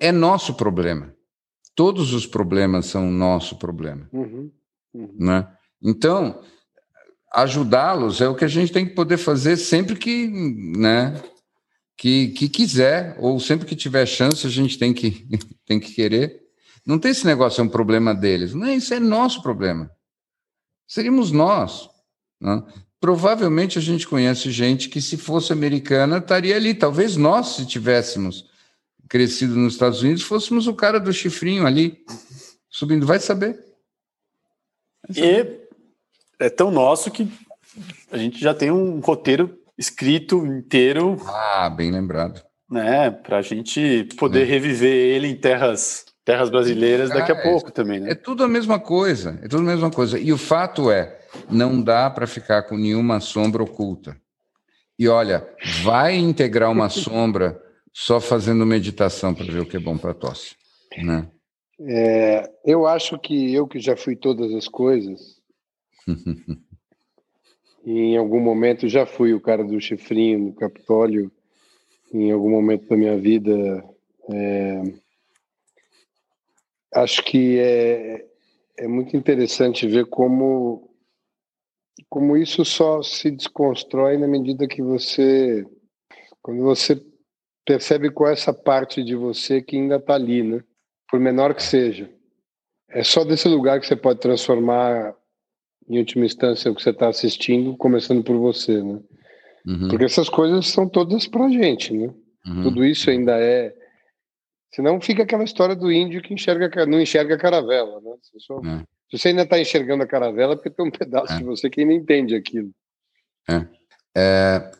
[0.00, 1.14] É nosso problema.
[1.74, 4.08] Todos os problemas são nosso problema.
[4.12, 4.50] Uhum,
[4.92, 5.14] uhum.
[5.16, 5.48] Né?
[5.80, 6.42] Então,
[7.32, 10.26] ajudá-los é o que a gente tem que poder fazer sempre que,
[10.76, 11.20] né,
[11.96, 15.26] que, que quiser, ou sempre que tiver chance, a gente tem que,
[15.66, 16.40] tem que querer.
[16.86, 18.54] Não tem esse negócio, é um problema deles.
[18.54, 19.90] Não, isso é nosso problema.
[20.86, 21.90] Seríamos nós.
[22.40, 22.62] Né?
[23.00, 26.72] Provavelmente a gente conhece gente que, se fosse americana, estaria ali.
[26.72, 28.48] Talvez nós, se tivéssemos
[29.08, 32.02] crescido nos Estados Unidos, fôssemos o cara do chifrinho ali,
[32.70, 33.06] subindo.
[33.06, 33.58] Vai saber.
[35.06, 35.62] Vai saber.
[35.64, 35.67] E
[36.40, 37.28] é tão nosso que
[38.10, 41.16] a gente já tem um roteiro escrito inteiro.
[41.26, 42.42] Ah, bem lembrado.
[42.70, 44.44] Né, para a gente poder é.
[44.44, 48.10] reviver ele em terras terras brasileiras daqui a pouco também, né?
[48.10, 50.18] É tudo a mesma coisa, é tudo a mesma coisa.
[50.18, 51.18] E o fato é,
[51.50, 54.14] não dá para ficar com nenhuma sombra oculta.
[54.98, 55.48] E olha,
[55.82, 57.58] vai integrar uma sombra
[57.94, 60.54] só fazendo meditação para ver o que é bom para tosse,
[61.02, 61.26] né?
[61.80, 65.37] É, eu acho que eu que já fui todas as coisas,
[67.84, 71.30] em algum momento já fui o cara do chifrinho no Capitólio,
[72.12, 73.84] em algum momento da minha vida.
[74.30, 74.82] É,
[76.94, 78.26] acho que é,
[78.76, 80.90] é muito interessante ver como,
[82.08, 85.66] como isso só se desconstrói na medida que você.
[86.42, 87.02] Quando você
[87.64, 90.64] percebe qual é essa parte de você que ainda está ali, né?
[91.10, 92.10] Por menor que seja.
[92.88, 95.14] É só desse lugar que você pode transformar,
[95.88, 99.00] em última instância, o que você está assistindo, começando por você, né?
[99.66, 99.88] Uhum.
[99.88, 102.12] Porque essas coisas são todas pra gente, né?
[102.46, 102.62] Uhum.
[102.62, 103.74] Tudo isso ainda é
[104.74, 108.12] Senão fica aquela história do índio que enxerga, não enxerga a caravela, né?
[108.22, 108.84] Se, só, é.
[109.10, 111.38] se você ainda está enxergando a caravela, é porque tem um pedaço é.
[111.38, 112.70] de você que ainda entende aquilo.
[113.48, 113.66] É.
[114.16, 114.70] é.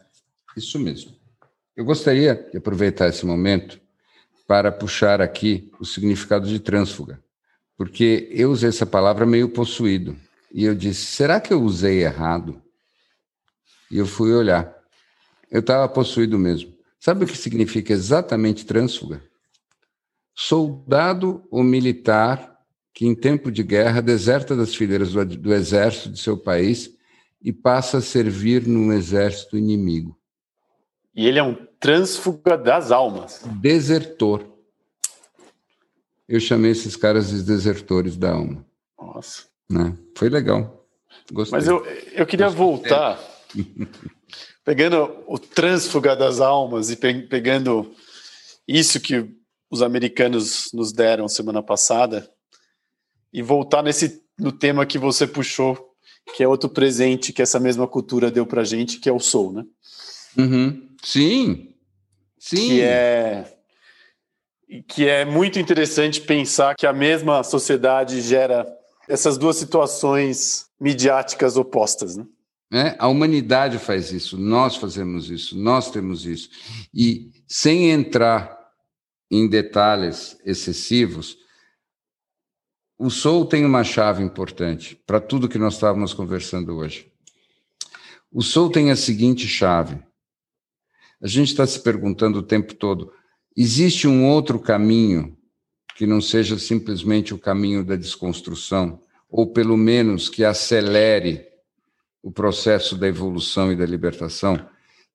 [0.57, 1.17] Isso mesmo.
[1.77, 3.81] Eu gostaria de aproveitar esse momento
[4.47, 7.23] para puxar aqui o significado de trânsfuga,
[7.77, 10.17] porque eu usei essa palavra meio possuído.
[10.53, 12.63] E eu disse: será que eu usei errado?
[13.91, 14.75] E eu fui olhar.
[15.51, 16.77] Eu estava possuído mesmo.
[17.01, 19.23] Sabe o que significa exatamente trânsfuga?
[20.39, 22.57] soldado ou militar
[22.95, 26.97] que, em tempo de guerra, deserta das fileiras do, do exército de seu país
[27.43, 30.17] e passa a servir num exército inimigo.
[31.13, 33.43] E ele é um trânsfuga das almas.
[33.61, 34.47] Desertor.
[36.29, 38.65] Eu chamei esses caras de desertores da alma.
[38.97, 39.48] Nossa.
[39.69, 39.97] Né?
[40.17, 40.87] Foi legal.
[41.33, 41.59] Gostei.
[41.59, 42.65] Mas eu, eu queria Gostei.
[42.65, 43.21] voltar,
[44.65, 47.95] pegando o trânsfuga das almas e pe pegando
[48.67, 49.29] isso que
[49.71, 52.29] os americanos nos deram semana passada
[53.33, 55.93] e voltar nesse no tema que você puxou,
[56.35, 59.53] que é outro presente que essa mesma cultura deu para gente, que é o soul,
[59.53, 59.65] né?
[60.37, 60.89] Uhum.
[61.03, 61.75] Sim,
[62.39, 62.69] sim.
[62.69, 63.55] Que é
[64.87, 68.67] que é muito interessante pensar que a mesma sociedade gera
[69.09, 72.27] essas duas situações midiáticas opostas, né?
[72.71, 76.51] É, a humanidade faz isso, nós fazemos isso, nós temos isso.
[76.93, 78.59] E sem entrar
[79.31, 81.39] em detalhes excessivos,
[82.99, 87.11] o Soul tem uma chave importante para tudo que nós estávamos conversando hoje.
[88.31, 90.03] O Soul tem a seguinte chave.
[91.23, 93.11] A gente está se perguntando o tempo todo:
[93.57, 95.38] existe um outro caminho
[95.99, 101.45] que não seja simplesmente o caminho da desconstrução, ou pelo menos que acelere
[102.23, 104.65] o processo da evolução e da libertação?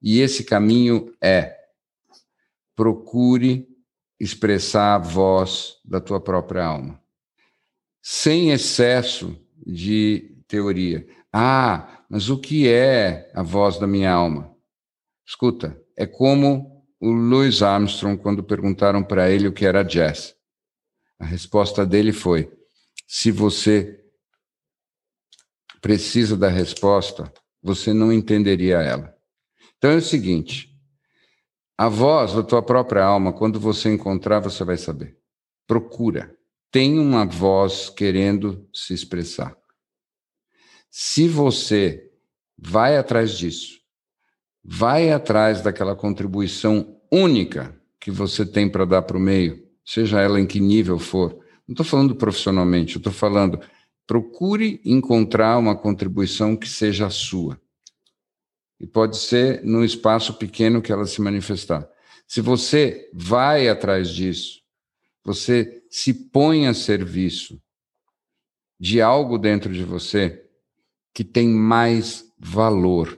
[0.02, 1.56] E esse caminho é
[2.76, 3.66] procure
[4.20, 7.02] expressar a voz da tua própria alma.
[8.02, 11.08] Sem excesso de teoria.
[11.32, 14.54] Ah, mas o que é a voz da minha alma?
[15.26, 20.43] Escuta, é como o Louis Armstrong quando perguntaram para ele o que era jazz.
[21.24, 22.52] A resposta dele foi:
[23.08, 23.98] se você
[25.80, 27.32] precisa da resposta,
[27.62, 29.16] você não entenderia ela.
[29.78, 30.78] Então é o seguinte:
[31.78, 35.18] a voz da tua própria alma, quando você encontrar, você vai saber.
[35.66, 36.38] Procura.
[36.70, 39.56] Tem uma voz querendo se expressar.
[40.92, 42.12] Se você
[42.58, 43.80] vai atrás disso,
[44.62, 50.40] vai atrás daquela contribuição única que você tem para dar para o meio, seja ela
[50.40, 51.34] em que nível for.
[51.68, 53.60] Não estou falando profissionalmente, estou falando,
[54.06, 57.60] procure encontrar uma contribuição que seja a sua
[58.80, 61.88] e pode ser num espaço pequeno que ela se manifestar.
[62.28, 64.62] Se você vai atrás disso,
[65.24, 67.62] você se põe a serviço
[68.78, 70.46] de algo dentro de você
[71.14, 73.18] que tem mais valor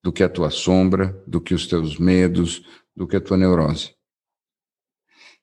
[0.00, 2.62] do que a tua sombra, do que os teus medos,
[2.94, 3.95] do que a tua neurose.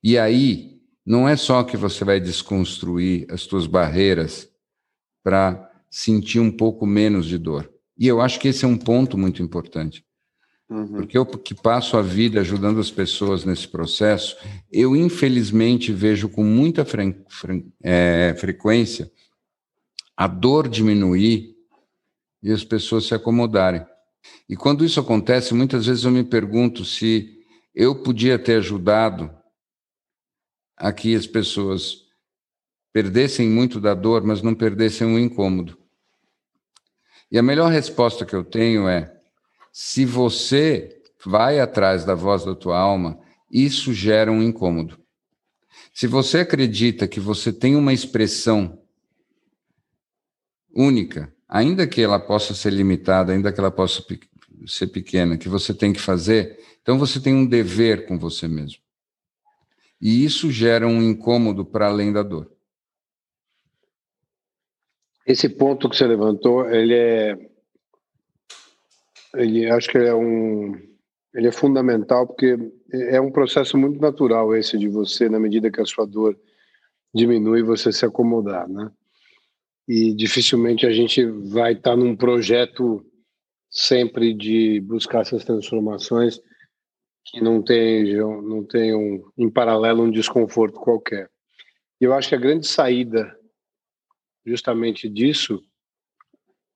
[0.04, 4.50] E aí, não é só que você vai desconstruir as tuas barreiras
[5.24, 7.72] para sentir um pouco menos de dor.
[7.98, 10.06] E eu acho que esse é um ponto muito importante.
[10.70, 10.88] Uhum.
[10.88, 14.36] Porque eu que passo a vida ajudando as pessoas nesse processo,
[14.72, 19.12] eu infelizmente vejo com muita fre fre é, frequência
[20.16, 21.56] a dor diminuir
[22.42, 23.86] e as pessoas se acomodarem.
[24.48, 27.40] E quando isso acontece, muitas vezes eu me pergunto se
[27.76, 29.30] eu podia ter ajudado
[30.78, 32.04] a que as pessoas
[32.92, 35.78] perdessem muito da dor, mas não perdessem o incômodo.
[37.32, 39.20] E a melhor resposta que eu tenho é:
[39.72, 43.20] se você vai atrás da voz da tua alma,
[43.52, 45.00] isso gera um incômodo.
[45.94, 48.80] Se você acredita que você tem uma expressão
[50.74, 54.04] única, ainda que ela possa ser limitada, ainda que ela possa
[54.68, 58.83] ser pequena, que você tem que fazer, então você tem um dever com você mesmo.
[60.06, 62.52] E isso gera um incômodo para além da dor.
[65.26, 67.38] Esse ponto que você levantou, ele é,
[69.36, 70.74] ele acho que é um,
[71.34, 72.58] ele é fundamental porque
[72.92, 76.38] é um processo muito natural esse de você, na medida que a sua dor
[77.16, 78.92] diminui, você se acomodar, né?
[79.88, 83.06] E dificilmente a gente vai estar num projeto
[83.72, 86.42] sempre de buscar essas transformações
[87.26, 91.30] que não tenham, não tenham em paralelo um desconforto qualquer.
[92.00, 93.34] E eu acho que a grande saída
[94.46, 95.62] justamente disso,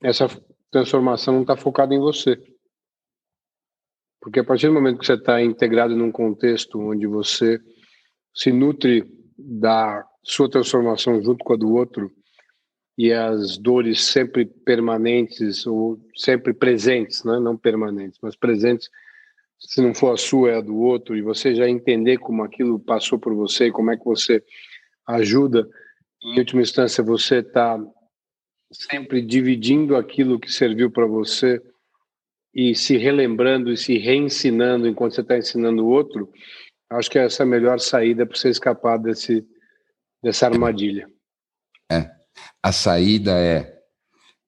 [0.01, 0.27] essa
[0.71, 2.41] transformação não está focada em você.
[4.21, 7.59] Porque a partir do momento que você está integrado num contexto onde você
[8.33, 9.05] se nutre
[9.37, 12.11] da sua transformação junto com a do outro
[12.97, 17.39] e as dores sempre permanentes ou sempre presentes, né?
[17.39, 18.89] não permanentes, mas presentes,
[19.59, 22.79] se não for a sua, é a do outro, e você já entender como aquilo
[22.79, 24.43] passou por você, como é que você
[25.05, 25.67] ajuda,
[26.23, 27.79] em última instância, você está
[28.71, 31.61] sempre dividindo aquilo que serviu para você
[32.53, 36.31] e se relembrando e se reensinando enquanto você está ensinando o outro,
[36.89, 39.45] acho que essa é a melhor saída para você escapar desse,
[40.21, 41.09] dessa armadilha.
[41.91, 42.09] É.
[42.61, 43.81] A saída é,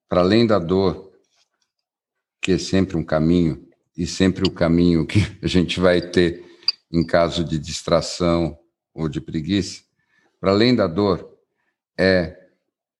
[0.08, 1.12] para além da dor,
[2.42, 6.44] que é sempre um caminho, e sempre o caminho que a gente vai ter
[6.90, 8.58] em caso de distração
[8.92, 9.82] ou de preguiça,
[10.40, 11.38] para além da dor,
[11.98, 12.36] é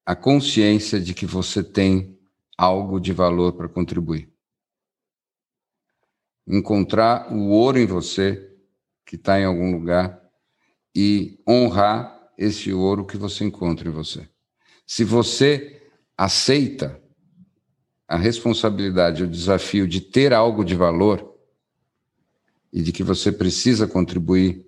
[0.05, 2.19] a consciência de que você tem
[2.57, 4.31] algo de valor para contribuir
[6.51, 8.49] encontrar o ouro em você,
[9.07, 10.21] que está em algum lugar,
[10.95, 14.29] e honrar esse ouro que você encontra em você.
[14.87, 15.81] Se você
[16.17, 17.01] aceita
[18.11, 21.32] a responsabilidade, o desafio de ter algo de valor
[22.73, 24.66] e de que você precisa contribuir,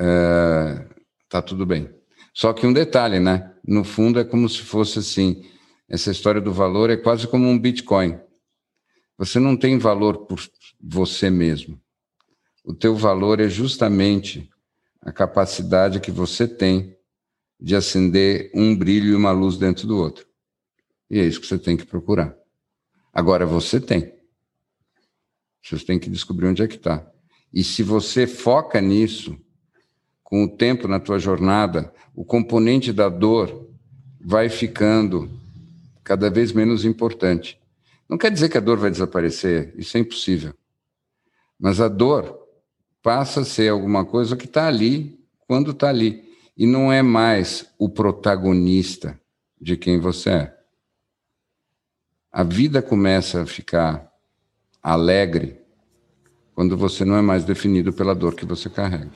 [0.00, 0.88] é,
[1.28, 1.94] tá tudo bem.
[2.32, 3.54] Só que um detalhe, né?
[3.62, 5.44] No fundo é como se fosse assim,
[5.86, 8.18] essa história do valor é quase como um Bitcoin.
[9.18, 10.40] Você não tem valor por
[10.80, 11.78] você mesmo.
[12.64, 14.48] O teu valor é justamente
[15.02, 16.96] a capacidade que você tem
[17.60, 20.31] de acender um brilho e uma luz dentro do outro.
[21.12, 22.34] E é isso que você tem que procurar.
[23.12, 24.14] Agora você tem.
[25.62, 27.06] Você tem que descobrir onde é que está.
[27.52, 29.38] E se você foca nisso,
[30.24, 33.68] com o tempo na tua jornada, o componente da dor
[34.24, 35.30] vai ficando
[36.02, 37.60] cada vez menos importante.
[38.08, 40.54] Não quer dizer que a dor vai desaparecer, isso é impossível.
[41.60, 42.38] Mas a dor
[43.02, 46.24] passa a ser alguma coisa que está ali quando está ali.
[46.56, 49.20] E não é mais o protagonista
[49.60, 50.61] de quem você é.
[52.34, 54.10] A vida começa a ficar
[54.82, 55.60] alegre
[56.54, 59.10] quando você não é mais definido pela dor que você carrega.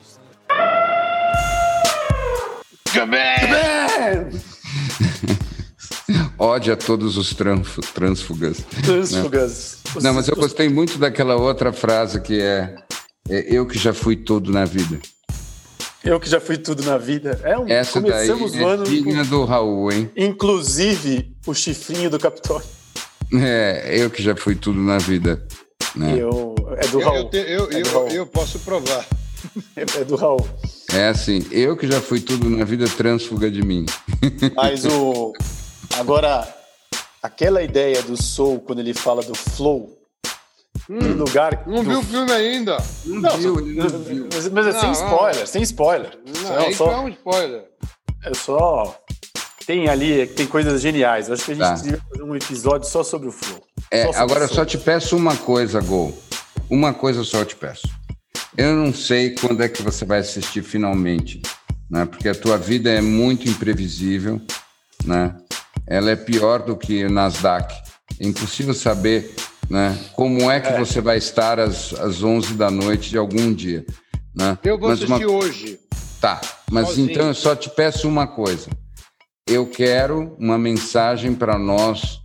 [6.37, 8.63] Ódio a todos os transfugas.
[8.83, 9.79] Transfugas.
[9.95, 10.01] Né?
[10.03, 12.75] Não, mas eu gostei muito daquela outra frase que é,
[13.27, 14.99] é, eu que já fui tudo na vida.
[16.03, 17.41] Eu que já fui tudo na vida.
[17.43, 20.11] É um, Essa começamos daí é o ano digna com, do Raul, hein?
[20.15, 22.76] Inclusive o chifrinho do Capitólio.
[23.33, 25.45] É, eu que já fui tudo na vida.
[25.95, 26.15] Né?
[26.17, 27.29] Eu, é do Raul.
[27.33, 28.09] Eu, eu, é do Raul.
[28.09, 29.05] eu posso provar.
[29.75, 30.47] É do Raul.
[30.93, 33.85] É assim, eu que já fui tudo na vida, transfuga de mim.
[34.55, 35.33] Mas o,
[35.95, 36.47] Agora,
[37.23, 39.97] aquela ideia do Soul, quando ele fala do flow,
[40.89, 41.63] hum, lugar.
[41.65, 41.89] Não do...
[41.89, 42.77] viu o filme ainda?
[43.05, 44.29] Não, não viu, não, não viu.
[44.33, 46.19] Mas, mas é não, sem spoiler, sem spoiler.
[46.43, 47.65] Não, é, só, é um spoiler.
[48.23, 48.99] É só.
[49.67, 51.29] Tem ali, tem coisas geniais.
[51.29, 51.73] Acho que a gente tá.
[51.73, 53.61] devia fazer um episódio só sobre o flow.
[53.91, 56.17] É, agora eu só te peço uma coisa, Gol.
[56.69, 57.87] Uma coisa só eu te peço.
[58.57, 61.41] Eu não sei quando é que você vai assistir finalmente,
[61.91, 62.05] né?
[62.05, 64.41] Porque a tua vida é muito imprevisível,
[65.05, 65.35] né?
[65.87, 67.73] ela é pior do que o Nasdaq.
[68.19, 69.33] É impossível saber
[69.69, 70.77] né, como é que é.
[70.77, 73.85] você vai estar às, às 11 da noite de algum dia.
[74.35, 74.57] Né?
[74.63, 75.37] Eu vou mas assistir uma...
[75.37, 75.79] hoje.
[76.19, 76.41] Tá,
[76.71, 77.11] mas Sozinho.
[77.11, 78.69] então eu só te peço uma coisa.
[79.47, 82.19] Eu quero uma mensagem para nós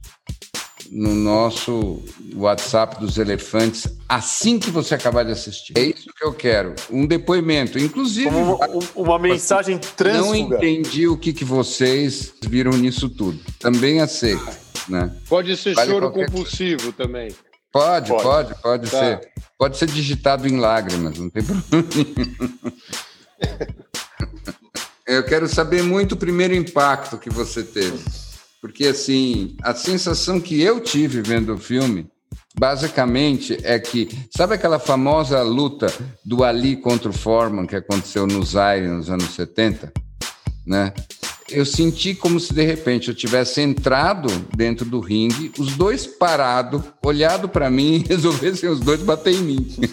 [0.91, 2.03] no nosso
[2.35, 5.73] WhatsApp dos elefantes assim que você acabar de assistir.
[5.77, 6.75] É isso que eu quero.
[6.91, 8.29] Um depoimento, inclusive.
[8.29, 8.59] Uma,
[8.95, 10.27] uma mensagem transfuga.
[10.27, 13.41] Não entendi o que, que vocês viram nisso tudo.
[13.59, 14.45] Também aceito.
[14.89, 15.11] Né?
[15.29, 16.97] Pode ser vale choro compulsivo coisa.
[16.97, 17.33] também.
[17.73, 18.99] Pode, pode, pode, pode tá.
[18.99, 19.33] ser.
[19.57, 22.53] Pode ser digitado em lágrimas, não tem problema nenhum.
[25.07, 27.99] Eu quero saber muito o primeiro impacto que você teve.
[28.61, 32.07] Porque, assim, a sensação que eu tive vendo o filme,
[32.57, 34.09] basicamente, é que.
[34.31, 35.93] Sabe aquela famosa luta
[36.25, 39.93] do Ali contra o Foreman que aconteceu no Zaire nos anos 70?
[40.65, 40.95] Né?
[41.51, 46.81] Eu senti como se de repente eu tivesse entrado dentro do ringue, os dois parados,
[47.05, 49.69] olhado para mim e resolvessem os dois bater em mim.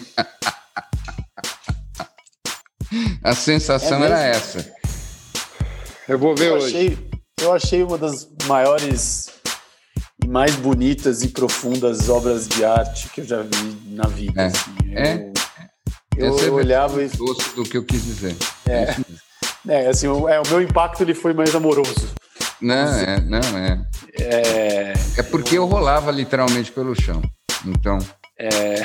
[3.22, 4.79] A sensação é era essa.
[6.10, 6.76] Eu vou ver eu hoje.
[6.76, 6.98] Achei,
[7.40, 9.30] eu achei uma das maiores
[10.20, 14.42] e mais bonitas e profundas obras de arte que eu já vi na vida.
[14.42, 14.46] É.
[14.46, 14.70] Assim.
[14.92, 15.32] é.
[16.16, 17.06] Eu, eu olhava e.
[17.06, 18.34] do que eu quis dizer.
[18.68, 18.96] É.
[19.68, 22.12] É, assim, o, é, o meu impacto ele foi mais amoroso.
[22.60, 23.80] Não, é, não, é.
[24.18, 27.22] É, é porque eu rolava literalmente pelo chão.
[27.64, 27.98] Então.
[28.36, 28.80] É.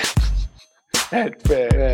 [1.11, 1.93] É, é,